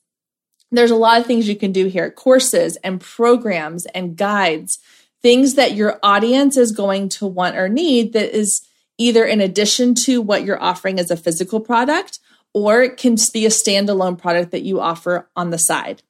There's 0.71 0.91
a 0.91 0.97
lot 0.97 1.21
of 1.21 1.27
things 1.27 1.49
you 1.49 1.57
can 1.57 1.73
do 1.73 1.87
here 1.87 2.11
courses 2.11 2.77
and 2.83 3.01
programs 3.01 3.87
and 3.87 4.17
guides, 4.17 4.79
things 5.23 5.55
that 5.55 5.75
your 5.75 5.99
audience 6.03 6.57
is 6.57 6.73
going 6.73 7.09
to 7.11 7.27
want 7.27 7.57
or 7.57 7.69
need 7.69 8.13
that 8.15 8.37
is 8.37 8.67
either 8.99 9.25
in 9.25 9.41
addition 9.41 9.95
to 9.95 10.21
what 10.21 10.45
you're 10.45 10.63
offering 10.63 10.99
as 10.99 11.11
a 11.11 11.17
physical 11.17 11.61
product 11.61 12.19
or 12.57 12.81
it 12.81 12.97
can 12.97 13.17
be 13.35 13.45
a 13.45 13.51
standalone 13.51 14.17
product 14.17 14.51
that 14.53 14.63
you 14.63 14.81
offer 14.81 15.29
on 15.37 15.51
the 15.51 15.59
side. 15.59 16.03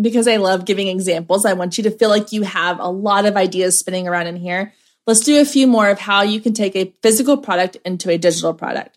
Because 0.00 0.28
I 0.28 0.36
love 0.36 0.64
giving 0.64 0.86
examples, 0.86 1.44
I 1.44 1.54
want 1.54 1.76
you 1.76 1.82
to 1.82 1.90
feel 1.90 2.08
like 2.08 2.30
you 2.30 2.42
have 2.42 2.78
a 2.78 2.86
lot 2.86 3.26
of 3.26 3.36
ideas 3.36 3.80
spinning 3.80 4.06
around 4.06 4.28
in 4.28 4.36
here. 4.36 4.72
Let's 5.08 5.24
do 5.24 5.40
a 5.40 5.44
few 5.44 5.66
more 5.66 5.90
of 5.90 5.98
how 5.98 6.22
you 6.22 6.40
can 6.40 6.52
take 6.52 6.76
a 6.76 6.94
physical 7.02 7.36
product 7.36 7.76
into 7.84 8.10
a 8.10 8.16
digital 8.16 8.54
product. 8.54 8.96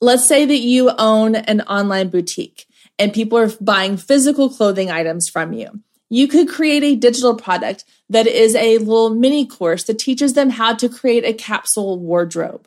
Let's 0.00 0.26
say 0.26 0.46
that 0.46 0.60
you 0.60 0.90
own 0.96 1.34
an 1.34 1.60
online 1.60 2.08
boutique 2.08 2.64
and 2.98 3.12
people 3.12 3.36
are 3.36 3.50
buying 3.60 3.98
physical 3.98 4.48
clothing 4.48 4.90
items 4.90 5.28
from 5.28 5.52
you. 5.52 5.80
You 6.08 6.28
could 6.28 6.48
create 6.48 6.82
a 6.82 6.96
digital 6.96 7.36
product 7.36 7.84
that 8.08 8.26
is 8.26 8.54
a 8.54 8.78
little 8.78 9.10
mini 9.10 9.46
course 9.46 9.84
that 9.84 9.98
teaches 9.98 10.32
them 10.32 10.48
how 10.48 10.74
to 10.76 10.88
create 10.88 11.26
a 11.26 11.34
capsule 11.34 11.98
wardrobe. 11.98 12.66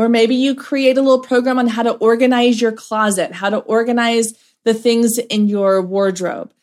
Or 0.00 0.08
maybe 0.08 0.34
you 0.34 0.54
create 0.54 0.96
a 0.96 1.02
little 1.02 1.20
program 1.20 1.58
on 1.58 1.66
how 1.66 1.82
to 1.82 1.92
organize 1.92 2.58
your 2.58 2.72
closet, 2.72 3.32
how 3.32 3.50
to 3.50 3.58
organize 3.58 4.32
the 4.64 4.72
things 4.72 5.18
in 5.18 5.46
your 5.46 5.82
wardrobe. 5.82 6.54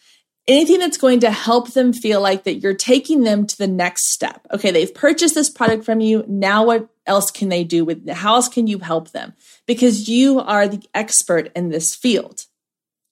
Anything 0.47 0.79
that's 0.79 0.97
going 0.97 1.19
to 1.19 1.29
help 1.29 1.73
them 1.73 1.93
feel 1.93 2.19
like 2.19 2.45
that 2.45 2.55
you're 2.55 2.73
taking 2.73 3.21
them 3.21 3.45
to 3.45 3.55
the 3.55 3.67
next 3.67 4.11
step. 4.11 4.47
Okay, 4.51 4.71
they've 4.71 4.91
purchased 4.91 5.35
this 5.35 5.51
product 5.51 5.85
from 5.85 6.01
you. 6.01 6.25
Now 6.27 6.65
what 6.65 6.89
else 7.05 7.29
can 7.29 7.49
they 7.49 7.63
do 7.63 7.85
with 7.85 8.07
it? 8.07 8.13
How 8.15 8.33
else 8.33 8.49
can 8.49 8.65
you 8.65 8.79
help 8.79 9.11
them? 9.11 9.33
Because 9.67 10.09
you 10.09 10.39
are 10.39 10.67
the 10.67 10.81
expert 10.95 11.51
in 11.55 11.69
this 11.69 11.93
field. 11.93 12.47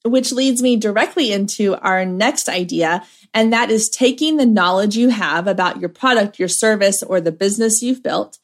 Which 0.04 0.32
leads 0.32 0.60
me 0.60 0.76
directly 0.76 1.32
into 1.32 1.76
our 1.76 2.04
next 2.04 2.50
idea, 2.50 3.04
and 3.32 3.54
that 3.54 3.70
is 3.70 3.90
taking 3.90 4.38
the 4.38 4.46
knowledge 4.48 4.98
you 4.98 5.10
have 5.10 5.46
about 5.46 5.80
your 5.80 5.90
product, 5.90 6.40
your 6.40 6.48
service, 6.48 7.04
or 7.04 7.22
the 7.22 7.32
business 7.32 7.84
you've 7.84 8.02
built 8.02 8.40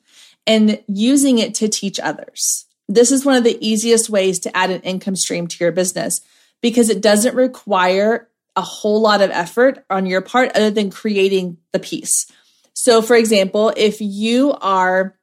and 0.47 0.82
using 0.88 1.39
it 1.39 1.54
to 1.56 1.69
teach 1.69 1.99
others. 1.99 2.65
This 2.88 3.12
is 3.12 3.25
one 3.25 3.36
of 3.36 3.43
the 3.43 3.58
easiest 3.65 4.10
ways 4.10 4.39
to 4.39 4.56
add 4.56 4.69
an 4.69 4.82
income 4.82 5.15
stream 5.15 5.47
to 5.47 5.63
your 5.63 5.71
business 5.71 6.21
because 6.62 6.89
it 6.89 7.01
doesn't 7.01 7.36
require 7.36 8.27
a 8.56 8.62
whole 8.62 9.01
lot 9.01 9.21
of 9.21 9.32
effort 9.32 9.86
on 9.89 10.06
your 10.06 10.21
part 10.21 10.51
other 10.56 10.71
than 10.71 10.91
creating 10.91 11.58
the 11.71 11.80
piece. 11.80 12.25
So, 12.73 13.01
for 13.01 13.15
example, 13.15 13.73
if 13.77 14.01
you 14.01 14.54
are 14.62 15.15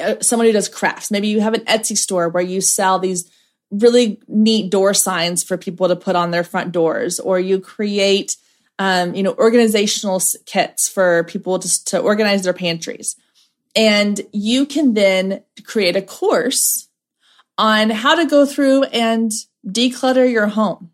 uh, 0.00 0.16
someone 0.20 0.46
who 0.46 0.52
does 0.52 0.68
crafts, 0.68 1.10
maybe 1.10 1.28
you 1.28 1.40
have 1.40 1.54
an 1.54 1.64
Etsy 1.64 1.96
store 1.96 2.28
where 2.28 2.42
you 2.42 2.60
sell 2.60 2.98
these 2.98 3.30
really 3.70 4.20
neat 4.28 4.70
door 4.70 4.94
signs 4.94 5.42
for 5.42 5.56
people 5.56 5.88
to 5.88 5.96
put 5.96 6.16
on 6.16 6.30
their 6.30 6.44
front 6.44 6.72
doors, 6.72 7.18
or 7.20 7.38
you 7.38 7.60
create, 7.60 8.36
um, 8.78 9.14
you 9.14 9.22
know, 9.22 9.34
organizational 9.34 10.20
kits 10.46 10.88
for 10.88 11.24
people 11.24 11.58
to, 11.58 11.84
to 11.86 11.98
organize 11.98 12.42
their 12.42 12.54
pantries. 12.54 13.16
And 13.76 14.20
you 14.32 14.66
can 14.66 14.94
then 14.94 15.42
create 15.64 15.96
a 15.96 16.02
course 16.02 16.88
on 17.56 17.90
how 17.90 18.14
to 18.14 18.26
go 18.26 18.46
through 18.46 18.84
and 18.84 19.30
declutter 19.66 20.30
your 20.30 20.46
home, 20.46 20.90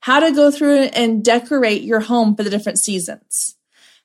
how 0.00 0.20
to 0.20 0.32
go 0.32 0.50
through 0.50 0.84
and 0.94 1.24
decorate 1.24 1.82
your 1.82 2.00
home 2.00 2.34
for 2.34 2.42
the 2.42 2.50
different 2.50 2.78
seasons, 2.78 3.56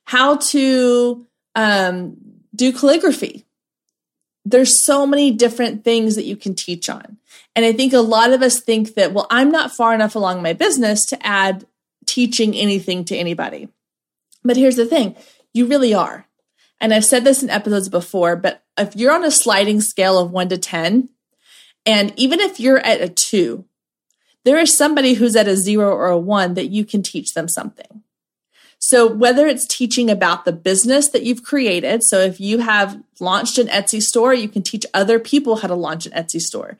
how 0.04 0.36
to 0.36 1.26
um, 1.54 2.16
do 2.54 2.72
calligraphy. 2.72 3.44
There's 4.44 4.84
so 4.84 5.06
many 5.06 5.30
different 5.30 5.84
things 5.84 6.16
that 6.16 6.24
you 6.24 6.36
can 6.36 6.54
teach 6.54 6.90
on. 6.90 7.16
And 7.56 7.64
I 7.64 7.72
think 7.72 7.92
a 7.92 8.00
lot 8.00 8.32
of 8.32 8.42
us 8.42 8.60
think 8.60 8.94
that, 8.94 9.12
well, 9.12 9.26
I'm 9.30 9.50
not 9.50 9.72
far 9.72 9.94
enough 9.94 10.14
along 10.14 10.42
my 10.42 10.52
business 10.52 11.04
to 11.06 11.26
add 11.26 11.66
teaching 12.06 12.54
anything 12.54 13.04
to 13.06 13.16
anybody. 13.16 13.68
But 14.42 14.56
here's 14.56 14.76
the 14.76 14.86
thing 14.86 15.16
you 15.54 15.66
really 15.66 15.94
are. 15.94 16.26
And 16.80 16.92
I've 16.92 17.04
said 17.04 17.24
this 17.24 17.42
in 17.42 17.50
episodes 17.50 17.88
before, 17.88 18.36
but 18.36 18.62
if 18.76 18.94
you're 18.96 19.14
on 19.14 19.24
a 19.24 19.30
sliding 19.30 19.80
scale 19.80 20.18
of 20.18 20.30
one 20.30 20.48
to 20.48 20.58
10, 20.58 21.08
and 21.86 22.12
even 22.16 22.40
if 22.40 22.58
you're 22.58 22.78
at 22.78 23.00
a 23.00 23.08
two, 23.08 23.64
there 24.44 24.58
is 24.58 24.76
somebody 24.76 25.14
who's 25.14 25.36
at 25.36 25.48
a 25.48 25.56
zero 25.56 25.90
or 25.90 26.08
a 26.08 26.18
one 26.18 26.54
that 26.54 26.66
you 26.66 26.84
can 26.84 27.02
teach 27.02 27.34
them 27.34 27.48
something. 27.48 28.02
So 28.78 29.06
whether 29.06 29.46
it's 29.46 29.66
teaching 29.66 30.10
about 30.10 30.44
the 30.44 30.52
business 30.52 31.08
that 31.08 31.22
you've 31.22 31.42
created, 31.42 32.02
so 32.04 32.18
if 32.18 32.38
you 32.38 32.58
have 32.58 33.02
launched 33.18 33.56
an 33.56 33.68
Etsy 33.68 34.02
store, 34.02 34.34
you 34.34 34.48
can 34.48 34.62
teach 34.62 34.84
other 34.92 35.18
people 35.18 35.56
how 35.56 35.68
to 35.68 35.74
launch 35.74 36.04
an 36.04 36.12
Etsy 36.12 36.40
store. 36.40 36.76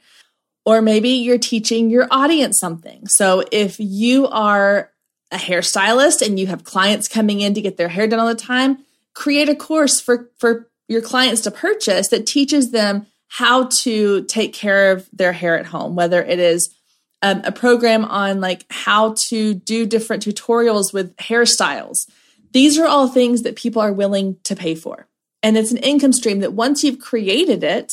Or 0.67 0.83
maybe 0.83 1.09
you're 1.11 1.39
teaching 1.39 1.89
your 1.89 2.07
audience 2.11 2.59
something. 2.59 3.07
So 3.09 3.45
if 3.51 3.77
you 3.79 4.27
are 4.29 4.91
a 5.31 5.37
hairstylist 5.37 6.21
and 6.21 6.39
you 6.39 6.47
have 6.47 6.65
clients 6.65 7.09
coming 7.09 7.41
in 7.41 7.55
to 7.55 7.63
get 7.63 7.79
their 7.79 7.89
hair 7.89 8.07
done 8.07 8.21
all 8.21 8.29
the 8.29 8.35
time, 8.35 8.85
create 9.15 9.49
a 9.49 9.55
course 9.55 10.01
for, 10.01 10.31
for 10.39 10.69
your 10.89 11.01
clients 11.01 11.43
to 11.43 11.51
purchase 11.51 12.09
that 12.09 12.27
teaches 12.27 12.71
them 12.71 13.07
how 13.29 13.69
to 13.83 14.25
take 14.25 14.53
care 14.53 14.93
of 14.93 15.09
their 15.13 15.33
hair 15.33 15.59
at 15.59 15.67
home, 15.67 15.97
whether 15.97 16.23
it 16.23 16.39
is 16.39 16.75
um, 17.23 17.41
a 17.45 17.53
program 17.53 18.05
on 18.05 18.41
like 18.41 18.67
how 18.71 19.15
to 19.29 19.55
do 19.55 19.87
different 19.87 20.25
tutorials 20.25 20.93
with 20.93 21.17
hairstyles. 21.17 22.09
These 22.53 22.79
are 22.79 22.87
all 22.87 23.09
things 23.09 23.43
that 23.43 23.57
people 23.57 23.83
are 23.83 23.93
willing 23.93 24.37
to 24.45 24.55
pay 24.55 24.75
for. 24.75 25.09
And 25.43 25.57
it's 25.57 25.73
an 25.73 25.79
income 25.79 26.13
stream 26.13 26.41
that 26.41 26.53
once 26.53 26.85
you've 26.85 27.01
created 27.01 27.65
it, 27.65 27.93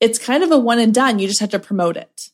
it's 0.00 0.18
kind 0.18 0.42
of 0.42 0.50
a 0.50 0.58
one 0.58 0.78
and 0.78 0.94
done. 0.94 1.18
You 1.18 1.28
just 1.28 1.40
have 1.40 1.50
to 1.50 1.58
promote 1.58 1.96
it. 1.96 2.30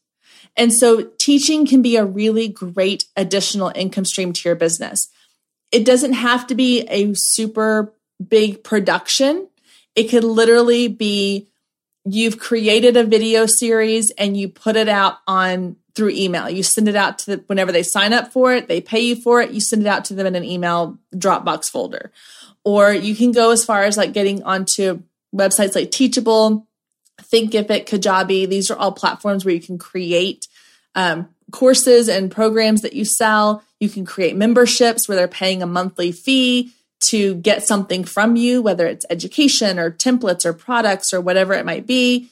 And 0.57 0.73
so 0.73 1.11
teaching 1.19 1.67
can 1.67 1.83
be 1.83 1.97
a 1.97 2.05
really 2.05 2.49
great 2.49 3.05
additional 3.17 3.73
income 3.75 4.05
stream 4.05 4.33
to 4.33 4.49
your 4.49 4.57
business. 4.57 5.09
It 5.71 5.85
doesn't 5.85 6.15
have 6.15 6.47
to 6.49 6.55
be 6.55 6.83
a 6.89 7.13
super 7.15 7.93
big 8.27 8.65
production. 8.65 9.49
It 9.95 10.05
could 10.05 10.25
literally 10.25 10.89
be 10.89 11.49
you've 12.05 12.39
created 12.39 12.97
a 12.97 13.05
video 13.05 13.47
series 13.47 14.11
and 14.13 14.37
you 14.37 14.49
put 14.49 14.77
it 14.77 14.89
out 14.89 15.19
on 15.27 15.77
through 15.95 16.11
email. 16.11 16.49
You 16.49 16.63
send 16.63 16.89
it 16.89 16.97
out 16.97 17.19
to 17.21 17.37
the, 17.37 17.45
whenever 17.49 17.73
they 17.73 17.83
sign 17.83 18.13
up 18.13 18.33
for 18.33 18.55
it, 18.55 18.69
they 18.69 18.81
pay 18.81 19.01
you 19.01 19.17
for 19.17 19.43
it, 19.43 19.51
you 19.51 19.61
send 19.61 19.83
it 19.83 19.89
out 19.89 20.05
to 20.07 20.15
them 20.15 20.27
in 20.27 20.37
an 20.37 20.45
email 20.45 20.97
Dropbox 21.15 21.71
folder. 21.71 22.13
Or 22.65 22.93
you 22.93 23.17
can 23.17 23.33
go 23.33 23.51
as 23.51 23.65
far 23.65 23.83
as 23.83 23.97
like 23.97 24.13
getting 24.13 24.43
onto 24.43 25.03
websites 25.35 25.75
like 25.75 25.91
Teachable, 25.91 26.67
Thinkific, 27.23 27.87
Kajabi. 27.87 28.49
These 28.49 28.71
are 28.71 28.77
all 28.77 28.93
platforms 28.93 29.45
where 29.45 29.55
you 29.55 29.61
can 29.61 29.79
create 29.79 30.47
um, 30.95 31.29
courses 31.51 32.09
and 32.09 32.31
programs 32.31 32.83
that 32.83 32.93
you 32.93 33.05
sell. 33.05 33.63
You 33.81 33.89
can 33.89 34.05
create 34.05 34.37
memberships 34.37 35.09
where 35.09 35.17
they're 35.17 35.29
paying 35.29 35.63
a 35.63 35.67
monthly 35.67 36.13
fee 36.13 36.73
to 37.01 37.37
get 37.37 37.67
something 37.67 38.05
from 38.05 38.37
you, 38.37 38.61
whether 38.61 38.87
it's 38.87 39.07
education 39.11 39.79
or 39.79 39.91
templates 39.91 40.45
or 40.45 40.53
products 40.53 41.13
or 41.13 41.21
whatever 41.21 41.55
it 41.55 41.67
might 41.67 41.87
be. 41.87 42.31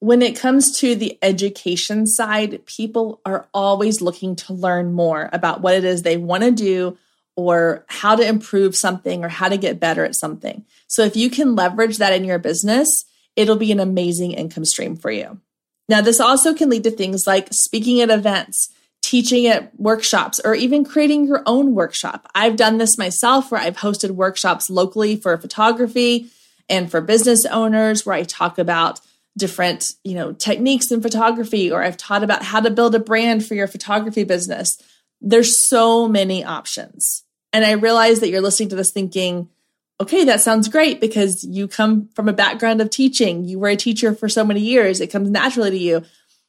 When 0.00 0.22
it 0.22 0.38
comes 0.38 0.78
to 0.80 0.94
the 0.94 1.18
education 1.22 2.06
side, 2.06 2.64
people 2.66 3.20
are 3.24 3.46
always 3.52 4.00
looking 4.00 4.36
to 4.36 4.52
learn 4.52 4.92
more 4.92 5.30
about 5.32 5.60
what 5.60 5.74
it 5.74 5.84
is 5.84 6.02
they 6.02 6.16
want 6.16 6.42
to 6.42 6.50
do 6.50 6.98
or 7.34 7.84
how 7.88 8.16
to 8.16 8.26
improve 8.26 8.74
something 8.74 9.24
or 9.24 9.28
how 9.28 9.48
to 9.48 9.56
get 9.56 9.80
better 9.80 10.04
at 10.04 10.14
something. 10.14 10.64
So 10.86 11.04
if 11.04 11.16
you 11.16 11.30
can 11.30 11.54
leverage 11.54 11.98
that 11.98 12.14
in 12.14 12.24
your 12.24 12.38
business, 12.38 13.04
it'll 13.36 13.56
be 13.56 13.72
an 13.72 13.80
amazing 13.80 14.32
income 14.32 14.64
stream 14.64 14.96
for 14.96 15.10
you. 15.10 15.40
Now, 15.88 16.00
this 16.00 16.20
also 16.20 16.54
can 16.54 16.70
lead 16.70 16.84
to 16.84 16.90
things 16.90 17.26
like 17.26 17.48
speaking 17.52 18.00
at 18.00 18.10
events, 18.10 18.72
teaching 19.06 19.46
at 19.46 19.78
workshops 19.78 20.40
or 20.44 20.56
even 20.56 20.84
creating 20.84 21.26
your 21.26 21.40
own 21.46 21.76
workshop. 21.76 22.28
I've 22.34 22.56
done 22.56 22.78
this 22.78 22.98
myself 22.98 23.52
where 23.52 23.60
I've 23.60 23.76
hosted 23.76 24.10
workshops 24.10 24.68
locally 24.68 25.14
for 25.14 25.38
photography 25.38 26.26
and 26.68 26.90
for 26.90 27.00
business 27.00 27.46
owners 27.46 28.04
where 28.04 28.16
I 28.16 28.24
talk 28.24 28.58
about 28.58 29.00
different, 29.38 29.92
you 30.02 30.14
know, 30.14 30.32
techniques 30.32 30.90
in 30.90 31.02
photography 31.02 31.70
or 31.70 31.84
I've 31.84 31.96
taught 31.96 32.24
about 32.24 32.42
how 32.42 32.58
to 32.58 32.68
build 32.68 32.96
a 32.96 32.98
brand 32.98 33.46
for 33.46 33.54
your 33.54 33.68
photography 33.68 34.24
business. 34.24 34.76
There's 35.20 35.64
so 35.68 36.08
many 36.08 36.42
options. 36.42 37.22
And 37.52 37.64
I 37.64 37.72
realize 37.72 38.18
that 38.20 38.28
you're 38.30 38.40
listening 38.40 38.70
to 38.70 38.76
this 38.76 38.90
thinking, 38.90 39.48
okay, 40.00 40.24
that 40.24 40.40
sounds 40.40 40.68
great 40.68 41.00
because 41.00 41.44
you 41.44 41.68
come 41.68 42.08
from 42.16 42.28
a 42.28 42.32
background 42.32 42.80
of 42.80 42.90
teaching. 42.90 43.44
You 43.44 43.60
were 43.60 43.68
a 43.68 43.76
teacher 43.76 44.16
for 44.16 44.28
so 44.28 44.44
many 44.44 44.60
years. 44.60 45.00
It 45.00 45.12
comes 45.12 45.30
naturally 45.30 45.70
to 45.70 45.78
you. 45.78 46.02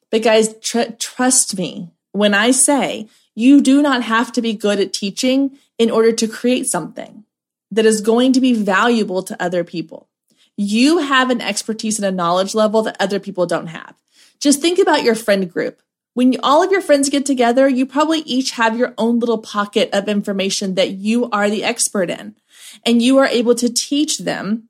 But 0.09 0.23
guys, 0.23 0.55
tr- 0.59 0.93
trust 0.97 1.55
me, 1.55 1.91
when 2.11 2.33
I 2.33 2.51
say 2.51 3.07
you 3.35 3.61
do 3.61 3.81
not 3.81 4.03
have 4.03 4.31
to 4.33 4.41
be 4.41 4.53
good 4.53 4.79
at 4.79 4.93
teaching 4.93 5.57
in 5.77 5.91
order 5.91 6.11
to 6.11 6.27
create 6.27 6.67
something 6.67 7.23
that 7.71 7.85
is 7.85 8.01
going 8.01 8.33
to 8.33 8.41
be 8.41 8.53
valuable 8.53 9.21
to 9.23 9.41
other 9.41 9.63
people. 9.63 10.07
You 10.55 10.99
have 10.99 11.29
an 11.29 11.41
expertise 11.41 11.99
and 11.99 12.05
a 12.05 12.11
knowledge 12.11 12.55
level 12.55 12.81
that 12.83 12.97
other 12.99 13.19
people 13.19 13.45
don't 13.45 13.67
have. 13.67 13.95
Just 14.39 14.61
think 14.61 14.79
about 14.79 15.03
your 15.03 15.15
friend 15.15 15.51
group. 15.51 15.81
When 16.13 16.35
all 16.41 16.63
of 16.63 16.71
your 16.71 16.81
friends 16.81 17.09
get 17.09 17.27
together, 17.27 17.69
you 17.69 17.85
probably 17.85 18.21
each 18.21 18.51
have 18.51 18.75
your 18.75 18.95
own 18.97 19.19
little 19.19 19.37
pocket 19.37 19.89
of 19.93 20.09
information 20.09 20.73
that 20.73 20.91
you 20.91 21.29
are 21.29 21.47
the 21.47 21.63
expert 21.63 22.09
in, 22.09 22.35
and 22.83 23.03
you 23.03 23.19
are 23.19 23.27
able 23.27 23.53
to 23.53 23.71
teach 23.71 24.17
them 24.17 24.67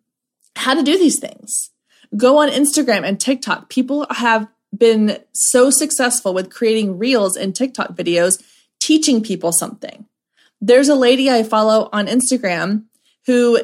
how 0.58 0.74
to 0.74 0.84
do 0.84 0.98
these 0.98 1.20
things. 1.20 1.70
Go 2.18 2.40
on 2.40 2.50
Instagram 2.50 3.04
and 3.04 3.18
TikTok. 3.18 3.70
People 3.70 4.08
have 4.10 4.50
been 4.76 5.20
so 5.34 5.70
successful 5.70 6.34
with 6.34 6.54
creating 6.54 6.98
reels 6.98 7.36
and 7.36 7.56
TikTok 7.56 7.94
videos, 7.94 8.42
teaching 8.80 9.22
people 9.22 9.52
something. 9.52 10.06
There's 10.60 10.90
a 10.90 10.96
lady 10.96 11.30
I 11.30 11.44
follow 11.44 11.90
on 11.94 12.08
Instagram 12.08 12.86
who 13.26 13.60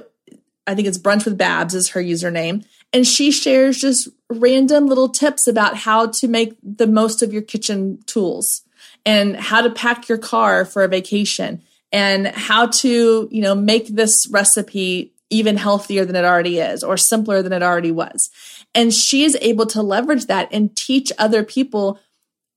I 0.65 0.75
think 0.75 0.87
it's 0.87 0.97
Brunch 0.97 1.25
with 1.25 1.37
Babs 1.37 1.75
is 1.75 1.89
her 1.89 2.01
username. 2.01 2.65
And 2.91 3.07
she 3.07 3.31
shares 3.31 3.79
just 3.79 4.07
random 4.29 4.87
little 4.87 5.09
tips 5.09 5.47
about 5.47 5.77
how 5.77 6.07
to 6.07 6.27
make 6.27 6.55
the 6.61 6.87
most 6.87 7.21
of 7.21 7.33
your 7.33 7.41
kitchen 7.41 7.99
tools 8.05 8.61
and 9.05 9.35
how 9.35 9.61
to 9.61 9.69
pack 9.69 10.07
your 10.07 10.17
car 10.17 10.63
for 10.63 10.83
a 10.83 10.87
vacation 10.87 11.61
and 11.91 12.27
how 12.27 12.67
to, 12.67 13.27
you 13.31 13.41
know, 13.41 13.55
make 13.55 13.87
this 13.87 14.27
recipe 14.29 15.11
even 15.29 15.57
healthier 15.57 16.05
than 16.05 16.15
it 16.15 16.25
already 16.25 16.59
is 16.59 16.83
or 16.83 16.95
simpler 16.95 17.41
than 17.41 17.53
it 17.53 17.63
already 17.63 17.91
was. 17.91 18.29
And 18.75 18.93
she 18.93 19.23
is 19.23 19.37
able 19.41 19.65
to 19.67 19.81
leverage 19.81 20.25
that 20.25 20.49
and 20.51 20.75
teach 20.75 21.11
other 21.17 21.43
people 21.43 21.99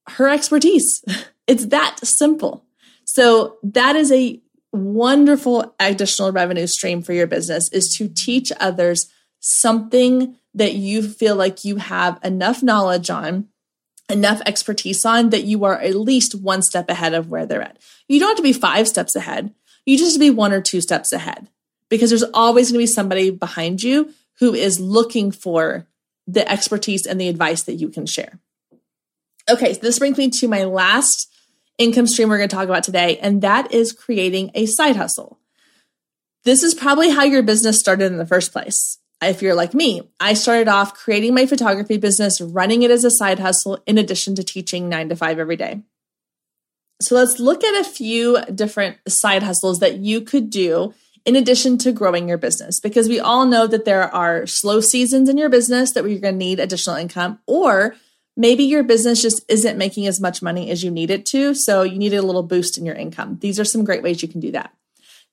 her 0.09 0.29
expertise. 0.29 1.05
It's 1.46 1.66
that 1.66 2.00
simple. 2.02 2.64
So 3.05 3.59
that 3.62 3.94
is 3.94 4.11
a 4.11 4.40
wonderful 4.72 5.74
additional 5.79 6.33
revenue 6.33 6.66
stream 6.66 7.02
for 7.02 7.12
your 7.12 7.29
business 7.29 7.70
is 7.72 7.94
to 7.98 8.09
teach 8.09 8.50
others 8.59 9.09
something 9.40 10.37
that 10.55 10.74
you 10.74 11.02
feel 11.02 11.37
like 11.37 11.64
you 11.64 11.76
have 11.76 12.18
enough 12.24 12.62
knowledge 12.62 13.11
on, 13.11 13.48
enough 14.09 14.40
expertise 14.44 15.05
on 15.05 15.31
that 15.31 15.44
you 15.44 15.64
are 15.64 15.79
at 15.79 15.94
least 15.94 16.35
one 16.35 16.62
step 16.62 16.88
ahead 16.88 17.14
of 17.14 17.29
where 17.29 17.46
they're 17.46 17.62
at. 17.62 17.79
You 18.09 18.18
don't 18.18 18.31
have 18.31 18.37
to 18.38 18.42
be 18.42 18.52
five 18.52 18.88
steps 18.88 19.14
ahead. 19.14 19.55
You 19.85 19.96
just 19.96 20.18
be 20.18 20.31
one 20.31 20.52
or 20.52 20.61
two 20.61 20.81
steps 20.81 21.12
ahead 21.12 21.48
because 21.88 22.11
there's 22.11 22.22
always 22.24 22.70
going 22.70 22.81
to 22.81 22.83
be 22.83 22.92
somebody 22.92 23.31
behind 23.31 23.83
you 23.83 24.12
who 24.40 24.52
is 24.55 24.81
looking 24.81 25.31
for 25.31 25.87
the 26.27 26.51
expertise 26.51 27.07
and 27.07 27.21
the 27.21 27.29
advice 27.29 27.62
that 27.65 27.75
you 27.75 27.89
can 27.89 28.07
share. 28.07 28.39
Okay, 29.49 29.75
so 29.75 29.81
this 29.81 29.99
brings 29.99 30.19
me 30.19 30.31
to 30.31 30.49
my 30.49 30.65
last 30.65 31.33
income 31.79 32.07
stream 32.07 32.29
we're 32.29 32.39
going 32.39 32.49
to 32.49 32.55
talk 32.55 32.65
about 32.65 32.83
today, 32.83 33.19
and 33.19 33.43
that 33.43 33.73
is 33.73 33.93
creating 33.93 34.51
a 34.55 34.67
side 34.67 34.97
hustle. 34.97 35.39
This 36.45 36.62
is 36.62 36.75
probably 36.75 37.11
how 37.11 37.25
your 37.25 37.43
business 37.43 37.79
started 37.79 38.07
in 38.07 38.19
the 38.19 38.27
first 38.27 38.53
place. 38.53 38.99
If 39.23 39.43
you're 39.43 39.55
like 39.55 39.73
me, 39.73 40.03
I 40.21 40.35
started 40.35 40.69
off 40.69 40.95
creating 40.95 41.35
my 41.35 41.47
photography 41.47 41.97
business, 41.97 42.41
running 42.41 42.83
it 42.83 42.91
as 42.91 43.05
a 43.05 43.11
side 43.11 43.39
hustle, 43.39 43.79
in 43.87 43.99
addition 43.99 44.35
to 44.35 44.45
teaching 44.45 44.89
nine 44.89 45.09
to 45.09 45.17
five 45.17 45.39
every 45.39 45.57
day. 45.57 45.83
So 47.01 47.15
let's 47.15 47.39
look 47.39 47.62
at 47.65 47.81
a 47.81 47.85
few 47.85 48.43
different 48.55 48.99
side 49.09 49.43
hustles 49.43 49.81
that 49.81 49.99
you 49.99 50.21
could 50.21 50.51
do 50.51 50.95
in 51.27 51.37
addition 51.37 51.77
to 51.79 51.93
growing 51.93 52.29
your 52.29 52.39
business, 52.39 52.81
because 52.81 53.09
we 53.09 53.19
all 53.19 53.45
know 53.45 53.67
that 53.67 53.85
there 53.85 54.15
are 54.15 54.47
slow 54.47 54.81
seasons 54.81 55.29
in 55.29 55.37
your 55.37 55.49
business 55.49 55.93
that 55.93 56.09
you're 56.09 56.21
going 56.21 56.35
to 56.35 56.39
need 56.39 56.61
additional 56.61 56.97
income, 56.97 57.41
or 57.47 57.97
maybe 58.37 58.62
your 58.62 58.85
business 58.85 59.21
just 59.21 59.45
isn't 59.49 59.77
making 59.77 60.07
as 60.07 60.21
much 60.21 60.41
money 60.41 60.71
as 60.71 60.85
you 60.85 60.91
need 60.91 61.11
it 61.11 61.27
to. 61.27 61.53
So 61.53 61.83
you 61.83 61.99
need 61.99 62.15
a 62.15 62.23
little 62.23 62.45
boost 62.45 62.79
in 62.79 62.87
your 62.87 62.95
income. 62.95 63.39
These 63.41 63.59
are 63.59 63.65
some 63.65 63.85
great 63.85 64.05
ways 64.05 64.23
you 64.23 64.29
can 64.29 64.41
do 64.41 64.53
that. 64.53 64.73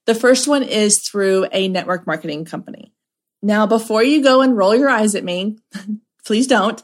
The 0.06 0.16
first 0.16 0.48
one 0.48 0.64
is 0.64 1.00
through 1.08 1.48
a 1.52 1.68
network 1.68 2.08
marketing 2.08 2.46
company. 2.46 2.92
Now, 3.42 3.68
before 3.68 4.04
you 4.04 4.24
go 4.24 4.42
and 4.42 4.58
roll 4.58 4.76
your 4.76 4.90
eyes 4.90 5.16
at 5.16 5.24
me, 5.24 5.60
please 6.26 6.48
don't. 6.48 6.82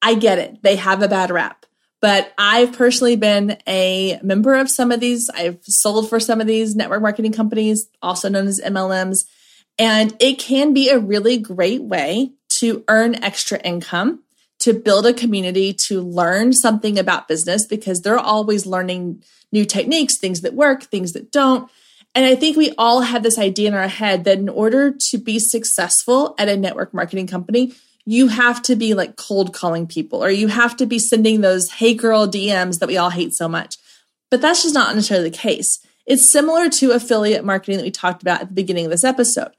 I 0.00 0.14
get 0.14 0.38
it. 0.38 0.62
They 0.62 0.76
have 0.76 1.02
a 1.02 1.08
bad 1.08 1.30
rap. 1.30 1.61
But 2.02 2.34
I've 2.36 2.72
personally 2.72 3.14
been 3.14 3.56
a 3.66 4.18
member 4.24 4.56
of 4.56 4.68
some 4.68 4.90
of 4.90 4.98
these. 4.98 5.30
I've 5.34 5.60
sold 5.62 6.10
for 6.10 6.18
some 6.18 6.40
of 6.40 6.48
these 6.48 6.74
network 6.74 7.00
marketing 7.00 7.32
companies, 7.32 7.88
also 8.02 8.28
known 8.28 8.48
as 8.48 8.60
MLMs. 8.60 9.24
And 9.78 10.14
it 10.20 10.40
can 10.40 10.74
be 10.74 10.90
a 10.90 10.98
really 10.98 11.38
great 11.38 11.82
way 11.82 12.32
to 12.58 12.84
earn 12.88 13.14
extra 13.22 13.58
income, 13.60 14.24
to 14.58 14.74
build 14.74 15.06
a 15.06 15.14
community, 15.14 15.72
to 15.86 16.02
learn 16.02 16.52
something 16.52 16.98
about 16.98 17.28
business 17.28 17.66
because 17.66 18.02
they're 18.02 18.18
always 18.18 18.66
learning 18.66 19.22
new 19.52 19.64
techniques, 19.64 20.18
things 20.18 20.40
that 20.40 20.54
work, 20.54 20.82
things 20.82 21.12
that 21.12 21.30
don't. 21.30 21.70
And 22.16 22.26
I 22.26 22.34
think 22.34 22.56
we 22.56 22.74
all 22.76 23.02
have 23.02 23.22
this 23.22 23.38
idea 23.38 23.68
in 23.68 23.74
our 23.74 23.88
head 23.88 24.24
that 24.24 24.38
in 24.38 24.48
order 24.48 24.92
to 25.10 25.18
be 25.18 25.38
successful 25.38 26.34
at 26.36 26.48
a 26.48 26.56
network 26.56 26.92
marketing 26.92 27.28
company, 27.28 27.74
you 28.04 28.28
have 28.28 28.62
to 28.62 28.76
be 28.76 28.94
like 28.94 29.16
cold 29.16 29.54
calling 29.54 29.86
people 29.86 30.22
or 30.24 30.30
you 30.30 30.48
have 30.48 30.76
to 30.76 30.86
be 30.86 30.98
sending 30.98 31.40
those 31.40 31.70
hey 31.70 31.94
girl 31.94 32.26
DMs 32.26 32.78
that 32.78 32.88
we 32.88 32.96
all 32.96 33.10
hate 33.10 33.32
so 33.34 33.48
much. 33.48 33.76
But 34.30 34.40
that's 34.40 34.62
just 34.62 34.74
not 34.74 34.94
necessarily 34.94 35.30
the 35.30 35.36
case. 35.36 35.78
It's 36.06 36.32
similar 36.32 36.68
to 36.68 36.92
affiliate 36.92 37.44
marketing 37.44 37.76
that 37.76 37.84
we 37.84 37.90
talked 37.90 38.22
about 38.22 38.40
at 38.40 38.48
the 38.48 38.54
beginning 38.54 38.86
of 38.86 38.90
this 38.90 39.04
episode. 39.04 39.52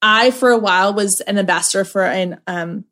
I, 0.00 0.30
for 0.30 0.50
a 0.50 0.58
while, 0.58 0.94
was 0.94 1.20
an 1.22 1.38
ambassador 1.38 1.84
for 1.84 2.04
an 2.04 2.40
um, 2.46 2.84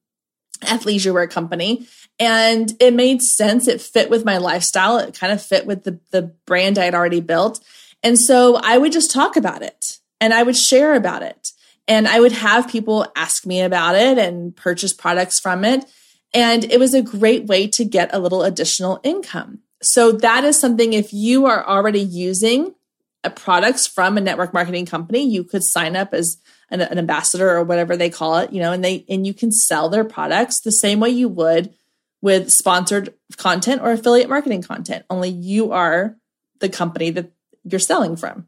athleisure 0.62 1.12
wear 1.12 1.26
company, 1.26 1.86
and 2.18 2.72
it 2.80 2.94
made 2.94 3.20
sense. 3.22 3.66
It 3.68 3.80
fit 3.80 4.10
with 4.10 4.24
my 4.24 4.38
lifestyle. 4.38 4.98
It 4.98 5.18
kind 5.18 5.32
of 5.32 5.42
fit 5.42 5.66
with 5.66 5.84
the, 5.84 5.98
the 6.10 6.22
brand 6.46 6.78
I 6.78 6.84
had 6.84 6.94
already 6.94 7.20
built. 7.20 7.60
And 8.02 8.18
so 8.18 8.56
I 8.56 8.78
would 8.78 8.92
just 8.92 9.10
talk 9.10 9.36
about 9.36 9.62
it 9.62 9.98
and 10.20 10.32
I 10.32 10.42
would 10.42 10.56
share 10.56 10.94
about 10.94 11.22
it. 11.22 11.52
And 11.90 12.06
I 12.06 12.20
would 12.20 12.30
have 12.30 12.68
people 12.68 13.04
ask 13.16 13.44
me 13.44 13.62
about 13.62 13.96
it 13.96 14.16
and 14.16 14.54
purchase 14.54 14.92
products 14.92 15.40
from 15.40 15.64
it. 15.64 15.84
And 16.32 16.62
it 16.62 16.78
was 16.78 16.94
a 16.94 17.02
great 17.02 17.46
way 17.46 17.66
to 17.66 17.84
get 17.84 18.14
a 18.14 18.20
little 18.20 18.44
additional 18.44 19.00
income. 19.02 19.58
So 19.82 20.12
that 20.12 20.44
is 20.44 20.56
something 20.56 20.92
if 20.92 21.12
you 21.12 21.46
are 21.46 21.66
already 21.66 21.98
using 21.98 22.76
a 23.24 23.30
products 23.30 23.88
from 23.88 24.16
a 24.16 24.20
network 24.20 24.54
marketing 24.54 24.86
company, 24.86 25.24
you 25.24 25.42
could 25.42 25.64
sign 25.64 25.96
up 25.96 26.14
as 26.14 26.36
an, 26.70 26.80
an, 26.80 26.96
ambassador 26.96 27.50
or 27.50 27.64
whatever 27.64 27.96
they 27.96 28.08
call 28.08 28.38
it, 28.38 28.52
you 28.52 28.60
know, 28.62 28.72
and 28.72 28.84
they 28.84 29.04
and 29.08 29.26
you 29.26 29.34
can 29.34 29.50
sell 29.50 29.88
their 29.88 30.04
products 30.04 30.60
the 30.60 30.70
same 30.70 31.00
way 31.00 31.10
you 31.10 31.28
would 31.28 31.74
with 32.22 32.50
sponsored 32.50 33.14
content 33.36 33.82
or 33.82 33.90
affiliate 33.90 34.28
marketing 34.28 34.62
content. 34.62 35.04
Only 35.10 35.30
you 35.30 35.72
are 35.72 36.16
the 36.60 36.68
company 36.68 37.10
that 37.10 37.32
you're 37.64 37.80
selling 37.80 38.14
from 38.14 38.46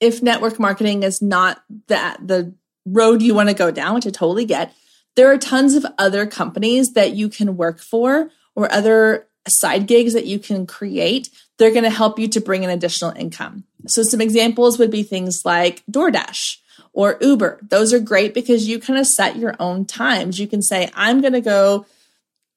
if 0.00 0.22
network 0.22 0.58
marketing 0.58 1.02
is 1.02 1.22
not 1.22 1.62
that 1.88 2.18
the 2.26 2.54
road 2.84 3.22
you 3.22 3.34
want 3.34 3.48
to 3.48 3.54
go 3.54 3.70
down, 3.70 3.94
which 3.94 4.06
I 4.06 4.10
totally 4.10 4.44
get, 4.44 4.72
there 5.16 5.32
are 5.32 5.38
tons 5.38 5.74
of 5.74 5.86
other 5.98 6.26
companies 6.26 6.92
that 6.92 7.12
you 7.12 7.28
can 7.28 7.56
work 7.56 7.80
for 7.80 8.30
or 8.54 8.70
other 8.72 9.26
side 9.48 9.86
gigs 9.86 10.12
that 10.12 10.26
you 10.26 10.38
can 10.38 10.66
create. 10.66 11.30
They're 11.58 11.70
going 11.70 11.84
to 11.84 11.90
help 11.90 12.18
you 12.18 12.28
to 12.28 12.40
bring 12.40 12.62
in 12.62 12.70
additional 12.70 13.12
income. 13.12 13.64
So 13.86 14.02
some 14.02 14.20
examples 14.20 14.78
would 14.78 14.90
be 14.90 15.02
things 15.02 15.42
like 15.44 15.82
DoorDash 15.90 16.58
or 16.92 17.16
Uber. 17.20 17.60
Those 17.62 17.92
are 17.92 18.00
great 18.00 18.34
because 18.34 18.68
you 18.68 18.78
kind 18.78 18.98
of 18.98 19.06
set 19.06 19.36
your 19.36 19.54
own 19.58 19.84
times. 19.84 20.38
You 20.38 20.46
can 20.46 20.62
say, 20.62 20.90
I'm 20.94 21.20
going 21.20 21.32
to 21.32 21.40
go 21.40 21.86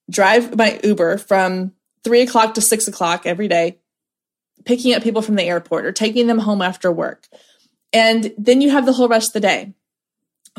drive 0.09 0.57
my 0.57 0.79
Uber 0.83 1.17
from 1.19 1.73
three 2.03 2.21
o'clock 2.21 2.55
to 2.55 2.61
six 2.61 2.87
o'clock 2.87 3.25
every 3.25 3.47
day 3.47 3.77
picking 4.65 4.93
up 4.93 5.03
people 5.03 5.21
from 5.21 5.35
the 5.35 5.43
airport 5.43 5.85
or 5.85 5.91
taking 5.91 6.27
them 6.27 6.39
home 6.39 6.61
after 6.61 6.91
work. 6.91 7.27
And 7.93 8.33
then 8.37 8.61
you 8.61 8.69
have 8.71 8.85
the 8.85 8.93
whole 8.93 9.07
rest 9.07 9.29
of 9.29 9.41
the 9.41 9.47
day. 9.47 9.73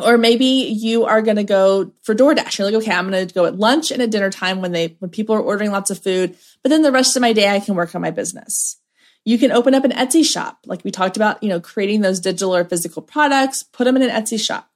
Or 0.02 0.16
maybe 0.16 0.44
you 0.44 1.04
are 1.04 1.20
going 1.20 1.36
to 1.36 1.44
go 1.44 1.92
for 2.02 2.14
DoorDash. 2.14 2.58
You're 2.58 2.70
like, 2.70 2.82
okay, 2.82 2.92
I'm 2.92 3.10
going 3.10 3.26
to 3.26 3.34
go 3.34 3.44
at 3.44 3.58
lunch 3.58 3.90
and 3.90 4.00
at 4.00 4.10
dinner 4.10 4.30
time 4.30 4.60
when 4.60 4.72
they 4.72 4.96
when 4.98 5.10
people 5.10 5.34
are 5.34 5.40
ordering 5.40 5.72
lots 5.72 5.90
of 5.90 6.02
food. 6.02 6.36
But 6.62 6.70
then 6.70 6.82
the 6.82 6.92
rest 6.92 7.16
of 7.16 7.20
my 7.22 7.32
day, 7.32 7.48
I 7.48 7.60
can 7.60 7.74
work 7.74 7.94
on 7.94 8.00
my 8.00 8.10
business. 8.10 8.78
You 9.24 9.36
can 9.36 9.52
open 9.52 9.74
up 9.74 9.84
an 9.84 9.90
Etsy 9.90 10.24
shop, 10.24 10.60
like 10.64 10.82
we 10.84 10.90
talked 10.90 11.16
about. 11.16 11.42
You 11.42 11.50
know, 11.50 11.60
creating 11.60 12.00
those 12.00 12.20
digital 12.20 12.56
or 12.56 12.64
physical 12.64 13.02
products, 13.02 13.62
put 13.62 13.84
them 13.84 13.96
in 13.96 14.02
an 14.02 14.10
Etsy 14.10 14.40
shop. 14.40 14.70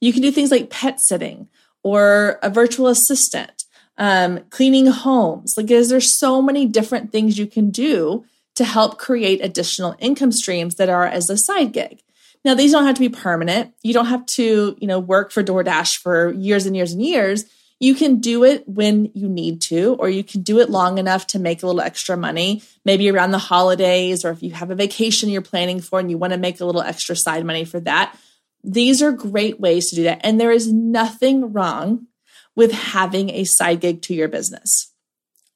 You 0.00 0.12
can 0.12 0.20
do 0.20 0.30
things 0.30 0.50
like 0.50 0.68
pet 0.68 1.00
sitting 1.00 1.48
or 1.82 2.38
a 2.42 2.50
virtual 2.50 2.88
assistant, 2.88 3.64
um, 3.96 4.40
cleaning 4.50 4.88
homes. 4.88 5.54
Like, 5.56 5.68
there's 5.68 6.18
so 6.18 6.42
many 6.42 6.66
different 6.66 7.12
things 7.12 7.38
you 7.38 7.46
can 7.46 7.70
do 7.70 8.24
to 8.56 8.64
help 8.64 8.98
create 8.98 9.44
additional 9.44 9.94
income 9.98 10.32
streams 10.32 10.74
that 10.76 10.88
are 10.88 11.06
as 11.06 11.30
a 11.30 11.38
side 11.38 11.72
gig. 11.72 12.02
Now, 12.44 12.54
these 12.54 12.72
don't 12.72 12.84
have 12.84 12.94
to 12.94 13.00
be 13.00 13.08
permanent. 13.08 13.74
You 13.82 13.92
don't 13.92 14.06
have 14.06 14.24
to, 14.26 14.76
you 14.78 14.86
know, 14.86 15.00
work 15.00 15.32
for 15.32 15.42
DoorDash 15.42 15.98
for 15.98 16.32
years 16.32 16.66
and 16.66 16.76
years 16.76 16.92
and 16.92 17.02
years. 17.02 17.44
You 17.78 17.94
can 17.94 18.20
do 18.20 18.44
it 18.44 18.66
when 18.66 19.10
you 19.14 19.28
need 19.28 19.60
to, 19.62 19.96
or 19.98 20.08
you 20.08 20.24
can 20.24 20.42
do 20.42 20.60
it 20.60 20.70
long 20.70 20.98
enough 20.98 21.26
to 21.28 21.38
make 21.38 21.62
a 21.62 21.66
little 21.66 21.80
extra 21.82 22.16
money, 22.16 22.62
maybe 22.84 23.10
around 23.10 23.32
the 23.32 23.38
holidays, 23.38 24.24
or 24.24 24.30
if 24.30 24.42
you 24.42 24.52
have 24.52 24.70
a 24.70 24.74
vacation 24.74 25.28
you're 25.28 25.42
planning 25.42 25.80
for 25.80 25.98
and 25.98 26.10
you 26.10 26.16
want 26.16 26.32
to 26.32 26.38
make 26.38 26.60
a 26.60 26.64
little 26.64 26.80
extra 26.80 27.14
side 27.16 27.44
money 27.44 27.64
for 27.64 27.80
that. 27.80 28.16
These 28.64 29.02
are 29.02 29.12
great 29.12 29.60
ways 29.60 29.90
to 29.90 29.96
do 29.96 30.04
that. 30.04 30.20
And 30.22 30.40
there 30.40 30.52
is 30.52 30.72
nothing 30.72 31.52
wrong 31.52 32.06
with 32.54 32.72
having 32.72 33.28
a 33.30 33.44
side 33.44 33.80
gig 33.80 34.02
to 34.02 34.14
your 34.14 34.28
business. 34.28 34.92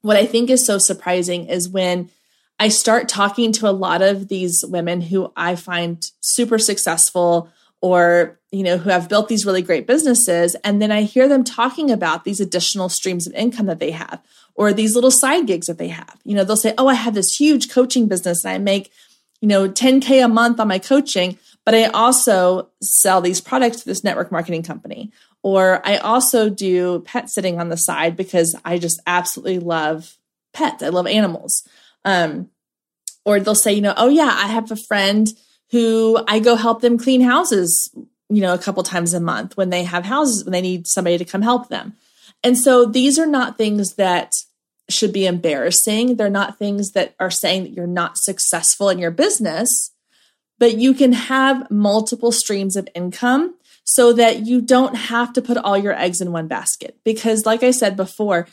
What 0.03 0.17
I 0.17 0.27
think 0.27 0.51
is 0.51 0.67
so 0.67 0.79
surprising 0.79 1.47
is 1.47 1.69
when 1.69 2.11
I 2.61 2.69
start 2.69 3.09
talking 3.09 3.53
to 3.53 3.69
a 3.69 3.73
lot 3.73 4.03
of 4.03 4.29
these 4.29 4.63
women 4.69 5.01
who 5.01 5.33
I 5.35 5.57
find 5.57 6.09
super 6.21 6.59
successful 6.59 7.49
or 7.81 8.39
you 8.53 8.63
know 8.63 8.77
who 8.77 8.91
have 8.91 9.09
built 9.09 9.29
these 9.29 9.47
really 9.47 9.63
great 9.63 9.87
businesses 9.87 10.55
and 10.57 10.83
then 10.83 10.93
I 10.93 11.03
hear 11.03 11.27
them 11.27 11.43
talking 11.43 11.91
about 11.91 12.25
these 12.25 12.39
additional 12.39 12.91
streams 12.91 13.27
of 13.27 13.33
income 13.33 13.65
that 13.67 13.79
they 13.79 13.93
have 13.93 14.21
or 14.55 14.75
these 14.75 14.95
little 14.95 15.11
side 15.11 15.47
gigs 15.47 15.69
that 15.69 15.79
they 15.79 15.89
have. 15.89 16.19
You 16.23 16.37
know, 16.37 16.45
they'll 16.45 16.57
say, 16.57 16.75
"Oh, 16.77 16.87
I 16.87 16.95
have 16.95 17.15
this 17.15 17.35
huge 17.35 17.71
coaching 17.71 18.09
business 18.09 18.45
and 18.45 18.53
I 18.53 18.59
make, 18.59 18.93
you 19.41 19.49
know, 19.49 19.67
10k 19.67 20.23
a 20.23 20.29
month 20.29 20.61
on 20.61 20.69
my 20.69 20.79
coaching, 20.79 21.39
but 21.65 21.75
I 21.75 21.85
also 21.85 22.69
sell 22.83 23.23
these 23.23 23.41
products 23.41 23.79
to 23.79 23.87
this 23.87 24.05
network 24.05 24.31
marketing 24.31 24.65
company." 24.65 25.11
Or 25.43 25.81
I 25.87 25.97
also 25.97 26.51
do 26.51 27.01
pet 27.07 27.31
sitting 27.31 27.59
on 27.59 27.71
the 27.71 27.79
side 27.79 28.17
because 28.17 28.55
I 28.67 28.77
just 28.77 29.01
absolutely 29.07 29.61
love 29.61 30.19
pets. 30.53 30.83
I 30.83 30.91
love 30.91 31.07
animals. 31.07 31.63
Um, 32.05 32.51
or 33.25 33.41
they'll 33.41 33.55
say, 33.55 33.73
you 33.73 33.83
know, 33.83 33.95
oh 33.97 34.09
yeah, 34.09 34.35
I 34.35 34.47
have 34.47 34.71
a 34.71 34.77
friend 34.77 35.29
who 35.71 36.23
I 36.27 36.39
go 36.39 36.57
help 36.57 36.81
them 36.81 36.99
clean 36.99 37.21
houses, 37.21 37.91
you 38.29 38.41
know, 38.41 38.55
a 38.55 38.59
couple 38.59 38.83
times 38.83 39.15
a 39.15 39.21
month 39.21 39.57
when 39.57 39.71
they 39.71 39.85
have 39.85 40.05
houses, 40.05 40.45
when 40.45 40.53
they 40.53 40.63
need 40.63 40.87
somebody 40.87 41.19
to 41.19 41.25
come 41.25 41.43
help 41.43 41.69
them. 41.69 41.95
And 42.43 42.57
so 42.59 42.87
these 42.87 43.19
are 43.19 43.27
not 43.27 43.59
things 43.59 43.95
that 43.95 44.33
should 44.89 45.13
be 45.13 45.27
embarrassing. 45.27 46.17
They're 46.17 46.31
not 46.31 46.59
things 46.59 46.93
that 46.93 47.15
are 47.21 47.31
saying 47.31 47.63
that 47.65 47.73
you're 47.73 47.87
not 47.87 48.17
successful 48.17 48.89
in 48.89 48.99
your 48.99 49.11
business, 49.11 49.93
but 50.59 50.77
you 50.77 50.95
can 50.95 51.13
have 51.13 51.71
multiple 51.71 52.33
streams 52.33 52.77
of 52.77 52.89
income 52.95 53.55
so 53.85 54.13
that 54.13 54.47
you 54.47 54.61
don't 54.61 54.95
have 54.95 55.33
to 55.33 55.43
put 55.43 55.57
all 55.57 55.77
your 55.77 55.97
eggs 55.99 56.21
in 56.21 56.33
one 56.33 56.49
basket. 56.49 56.97
Because, 57.05 57.47
like 57.47 57.63
I 57.63 57.71
said 57.71 57.97
before, 57.97 58.47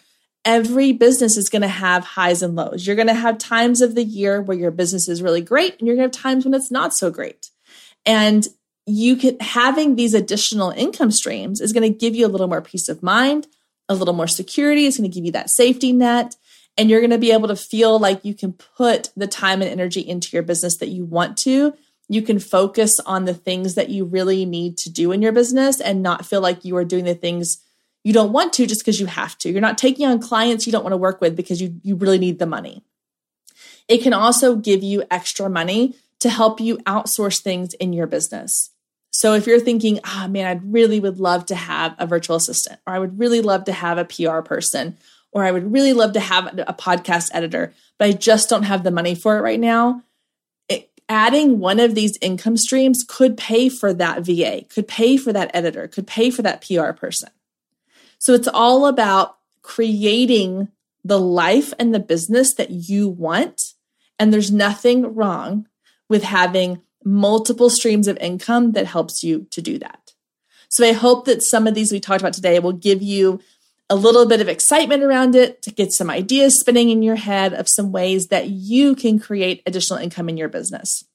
every 0.46 0.92
business 0.94 1.38
is 1.38 1.50
going 1.50 1.62
to 1.62 1.68
have 1.68 2.04
highs 2.04 2.42
and 2.42 2.56
lows. 2.56 2.86
You're 2.86 2.96
going 2.96 3.08
to 3.08 3.14
have 3.14 3.38
times 3.38 3.82
of 3.82 3.96
the 3.96 4.04
year 4.04 4.42
where 4.42 4.58
your 4.58 4.72
business 4.72 5.08
is 5.08 5.22
really 5.22 5.42
great 5.42 5.78
and 5.78 5.88
you're 5.88 5.96
going 5.96 6.10
to 6.10 6.18
have 6.18 6.24
times 6.24 6.46
when 6.46 6.54
it's 6.54 6.72
not 6.72 6.94
so 6.94 7.12
great. 7.12 7.50
And 8.06 8.48
you 8.86 9.18
can 9.18 9.38
having 9.40 9.96
these 9.96 10.14
additional 10.14 10.70
income 10.72 11.12
streams 11.12 11.60
is 11.60 11.74
going 11.74 11.92
to 11.92 11.98
give 11.98 12.16
you 12.16 12.26
a 12.26 12.30
little 12.30 12.48
more 12.48 12.62
peace 12.62 12.88
of 12.88 13.04
mind, 13.04 13.48
a 13.90 13.96
little 13.96 14.14
more 14.14 14.28
security, 14.28 14.86
it's 14.86 14.98
going 14.98 15.10
to 15.10 15.14
give 15.14 15.26
you 15.26 15.34
that 15.34 15.50
safety 15.50 15.92
net 15.92 16.36
and 16.78 16.90
you're 16.90 17.02
going 17.02 17.12
to 17.12 17.18
be 17.18 17.32
able 17.32 17.48
to 17.48 17.56
feel 17.56 18.00
like 18.00 18.24
you 18.24 18.34
can 18.34 18.54
put 18.54 19.10
the 19.18 19.28
time 19.28 19.62
and 19.62 19.72
energy 19.72 20.02
into 20.02 20.30
your 20.32 20.44
business 20.44 20.78
that 20.78 20.90
you 20.90 21.04
want 21.04 21.38
to. 21.40 21.74
You 22.08 22.22
can 22.22 22.40
focus 22.40 23.00
on 23.06 23.26
the 23.26 23.34
things 23.34 23.76
that 23.76 23.90
you 23.90 24.06
really 24.06 24.46
need 24.46 24.78
to 24.80 24.90
do 24.90 25.12
in 25.12 25.22
your 25.22 25.32
business 25.32 25.82
and 25.82 26.02
not 26.02 26.26
feel 26.26 26.40
like 26.40 26.64
you 26.64 26.78
are 26.78 26.86
doing 26.86 27.04
the 27.04 27.16
things 27.16 27.62
you 28.08 28.14
don't 28.14 28.32
want 28.32 28.54
to 28.54 28.66
just 28.66 28.80
because 28.80 29.02
you 29.02 29.06
have 29.06 29.38
to. 29.40 29.50
You're 29.50 29.60
not 29.60 29.78
taking 29.78 30.08
on 30.08 30.22
clients 30.22 30.66
you 30.66 30.72
don't 30.72 30.84
want 30.84 30.94
to 30.94 30.98
work 30.98 31.20
with 31.20 31.36
because 31.36 31.62
you, 31.62 31.76
you 31.84 31.98
really 31.98 32.18
need 32.18 32.40
the 32.40 32.46
money. 32.46 32.86
It 33.90 33.98
can 33.98 34.14
also 34.14 34.56
give 34.56 34.82
you 34.82 35.04
extra 35.12 35.50
money 35.50 35.94
to 36.22 36.30
help 36.30 36.62
you 36.62 36.78
outsource 36.86 37.42
things 37.42 37.74
in 37.74 37.92
your 37.92 38.08
business. 38.08 38.72
So 39.12 39.34
if 39.34 39.46
you're 39.46 39.60
thinking, 39.60 40.00
ah, 40.06 40.24
oh, 40.24 40.28
man, 40.30 40.48
I'd 40.48 40.72
really 40.72 41.02
would 41.02 41.20
love 41.20 41.48
to 41.48 41.56
have 41.56 41.96
a 42.00 42.08
virtual 42.08 42.38
assistant, 42.38 42.80
or 42.88 42.94
I 42.94 43.00
would 43.00 43.20
really 43.20 43.42
love 43.42 43.66
to 43.66 43.74
have 43.74 43.98
a 43.98 44.06
PR 44.06 44.40
person, 44.40 44.98
or 45.34 45.44
I 45.44 45.52
would 45.52 45.74
really 45.74 45.92
love 45.92 46.14
to 46.14 46.22
have 46.22 46.58
a 46.60 46.74
podcast 46.74 47.32
editor, 47.34 47.74
but 48.00 48.08
I 48.08 48.14
just 48.14 48.48
don't 48.48 48.64
have 48.64 48.84
the 48.84 48.92
money 48.92 49.16
for 49.16 49.38
it 49.38 49.42
right 49.42 49.60
now. 49.60 50.02
It, 50.70 50.90
adding 51.10 51.60
one 51.60 51.82
of 51.82 51.94
these 51.94 52.18
income 52.22 52.56
streams 52.56 53.04
could 53.06 53.36
pay 53.36 53.68
for 53.68 53.94
that 53.94 54.22
VA, 54.22 54.64
could 54.70 54.88
pay 54.88 55.18
for 55.18 55.34
that 55.34 55.52
editor, 55.54 55.90
could 55.90 56.08
pay 56.08 56.30
for 56.30 56.42
that 56.44 56.66
PR 56.66 56.94
person. 56.94 57.32
So 58.20 58.34
it's 58.34 58.48
all 58.48 58.88
about 58.88 59.38
creating 59.62 60.70
the 61.04 61.20
life 61.20 61.74
and 61.80 61.94
the 61.94 62.00
business 62.00 62.54
that 62.56 62.70
you 62.70 63.08
want. 63.08 63.62
And 64.20 64.34
there's 64.34 64.52
nothing 64.52 65.16
wrong 65.16 65.68
with 66.10 66.24
having 66.24 66.82
multiple 67.04 67.70
streams 67.70 68.08
of 68.08 68.18
income 68.18 68.74
that 68.74 68.86
helps 68.86 69.24
you 69.24 69.48
to 69.52 69.62
do 69.62 69.78
that. 69.80 70.14
So 70.70 70.86
I 70.86 70.92
hope 70.92 71.26
that 71.26 71.44
some 71.44 71.68
of 71.68 71.76
these 71.76 71.92
we 71.92 72.00
talked 72.00 72.22
about 72.22 72.34
today 72.34 72.60
will 72.60 72.74
give 72.74 73.02
you 73.02 73.40
a 73.90 73.96
little 73.96 74.26
bit 74.26 74.42
of 74.42 74.50
excitement 74.50 75.02
around 75.02 75.34
it 75.34 75.62
to 75.62 75.72
get 75.72 75.94
some 75.94 76.10
ideas 76.10 76.60
spinning 76.60 76.90
in 76.90 77.02
your 77.02 77.16
head 77.16 77.54
of 77.54 77.70
some 77.70 77.92
ways 77.92 78.28
that 78.28 78.50
you 78.50 78.96
can 78.96 79.18
create 79.18 79.64
additional 79.66 80.00
income 80.00 80.28
in 80.28 80.36
your 80.36 80.50
business. 80.50 81.06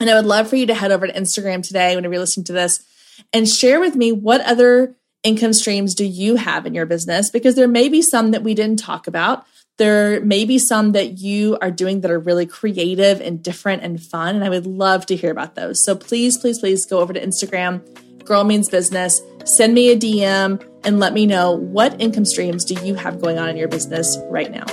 And 0.00 0.08
I 0.08 0.14
would 0.14 0.24
love 0.24 0.48
for 0.48 0.56
you 0.56 0.66
to 0.66 0.74
head 0.74 0.92
over 0.92 1.06
to 1.06 1.12
Instagram 1.12 1.62
today 1.62 1.94
whenever 1.94 2.14
you're 2.14 2.20
listening 2.20 2.44
to 2.44 2.52
this 2.54 2.84
and 3.32 3.48
share 3.48 3.80
with 3.80 3.96
me 3.96 4.12
what 4.12 4.40
other 4.42 4.94
income 5.26 5.52
streams 5.52 5.94
do 5.94 6.04
you 6.04 6.36
have 6.36 6.66
in 6.66 6.74
your 6.74 6.86
business 6.86 7.30
because 7.30 7.56
there 7.56 7.68
may 7.68 7.88
be 7.88 8.00
some 8.00 8.30
that 8.30 8.42
we 8.42 8.54
didn't 8.54 8.78
talk 8.78 9.06
about 9.06 9.44
there 9.78 10.20
may 10.22 10.44
be 10.44 10.58
some 10.58 10.92
that 10.92 11.18
you 11.18 11.58
are 11.60 11.70
doing 11.70 12.00
that 12.00 12.10
are 12.10 12.18
really 12.18 12.46
creative 12.46 13.20
and 13.20 13.42
different 13.42 13.82
and 13.82 14.02
fun. 14.02 14.34
And 14.34 14.44
I 14.44 14.48
would 14.48 14.66
love 14.66 15.06
to 15.06 15.16
hear 15.16 15.30
about 15.30 15.54
those. 15.54 15.84
So 15.84 15.94
please, 15.94 16.38
please, 16.38 16.58
please 16.58 16.86
go 16.86 17.00
over 17.00 17.12
to 17.12 17.20
Instagram, 17.20 17.82
Girl 18.24 18.44
Means 18.44 18.68
Business, 18.68 19.20
send 19.44 19.74
me 19.74 19.90
a 19.90 19.96
DM 19.96 20.66
and 20.84 20.98
let 20.98 21.12
me 21.12 21.26
know 21.26 21.52
what 21.52 22.00
income 22.00 22.24
streams 22.24 22.64
do 22.64 22.74
you 22.86 22.94
have 22.94 23.20
going 23.20 23.38
on 23.38 23.48
in 23.48 23.56
your 23.56 23.68
business 23.68 24.16
right 24.30 24.50
now. 24.50 24.64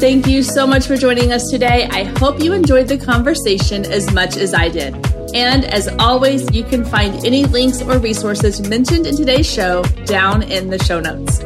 Thank 0.00 0.26
you 0.26 0.42
so 0.42 0.66
much 0.66 0.86
for 0.86 0.96
joining 0.96 1.32
us 1.32 1.50
today. 1.50 1.88
I 1.90 2.04
hope 2.04 2.40
you 2.40 2.52
enjoyed 2.52 2.88
the 2.88 2.98
conversation 2.98 3.86
as 3.86 4.12
much 4.12 4.36
as 4.36 4.52
I 4.52 4.68
did. 4.68 5.13
And 5.34 5.64
as 5.64 5.88
always, 5.98 6.50
you 6.54 6.62
can 6.62 6.84
find 6.84 7.26
any 7.26 7.44
links 7.44 7.82
or 7.82 7.98
resources 7.98 8.66
mentioned 8.66 9.06
in 9.06 9.16
today's 9.16 9.50
show 9.50 9.82
down 10.06 10.44
in 10.44 10.70
the 10.70 10.78
show 10.78 11.00
notes. 11.00 11.40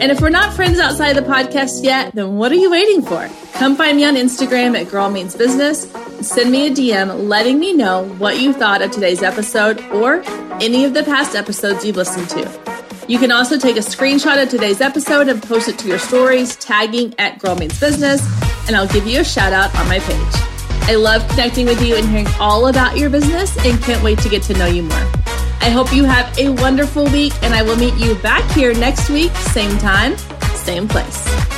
And 0.00 0.10
if 0.10 0.20
we're 0.20 0.30
not 0.30 0.54
friends 0.54 0.78
outside 0.78 1.14
the 1.14 1.22
podcast 1.22 1.84
yet, 1.84 2.14
then 2.14 2.36
what 2.36 2.52
are 2.52 2.56
you 2.56 2.70
waiting 2.70 3.02
for? 3.02 3.28
Come 3.54 3.76
find 3.76 3.96
me 3.96 4.04
on 4.04 4.14
Instagram 4.14 4.80
at 4.80 4.88
Girl 4.88 5.10
Means 5.10 5.34
Business. 5.36 5.90
Send 6.20 6.50
me 6.50 6.68
a 6.68 6.70
DM 6.70 7.28
letting 7.28 7.58
me 7.58 7.74
know 7.74 8.08
what 8.18 8.40
you 8.40 8.52
thought 8.52 8.80
of 8.80 8.92
today's 8.92 9.22
episode 9.22 9.80
or 9.90 10.22
any 10.62 10.84
of 10.84 10.94
the 10.94 11.02
past 11.02 11.34
episodes 11.34 11.84
you've 11.84 11.96
listened 11.96 12.30
to. 12.30 12.78
You 13.08 13.18
can 13.18 13.32
also 13.32 13.58
take 13.58 13.76
a 13.76 13.80
screenshot 13.80 14.42
of 14.42 14.48
today's 14.48 14.80
episode 14.80 15.28
and 15.28 15.42
post 15.42 15.68
it 15.68 15.78
to 15.80 15.88
your 15.88 15.98
stories, 15.98 16.56
tagging 16.56 17.14
at 17.18 17.40
Girl 17.40 17.56
Means 17.56 17.78
Business, 17.78 18.22
and 18.68 18.76
I'll 18.76 18.88
give 18.88 19.06
you 19.06 19.20
a 19.20 19.24
shout 19.24 19.52
out 19.52 19.74
on 19.74 19.88
my 19.88 19.98
page. 19.98 20.57
I 20.88 20.94
love 20.94 21.28
connecting 21.28 21.66
with 21.66 21.82
you 21.82 21.96
and 21.96 22.08
hearing 22.08 22.26
all 22.40 22.68
about 22.68 22.96
your 22.96 23.10
business 23.10 23.54
and 23.62 23.78
can't 23.82 24.02
wait 24.02 24.18
to 24.20 24.30
get 24.30 24.42
to 24.44 24.54
know 24.54 24.64
you 24.64 24.84
more. 24.84 25.06
I 25.60 25.68
hope 25.68 25.92
you 25.92 26.04
have 26.04 26.38
a 26.38 26.48
wonderful 26.48 27.04
week, 27.10 27.34
and 27.42 27.52
I 27.52 27.62
will 27.62 27.76
meet 27.76 27.92
you 27.98 28.14
back 28.22 28.50
here 28.52 28.72
next 28.72 29.10
week, 29.10 29.30
same 29.32 29.76
time, 29.76 30.16
same 30.54 30.88
place. 30.88 31.57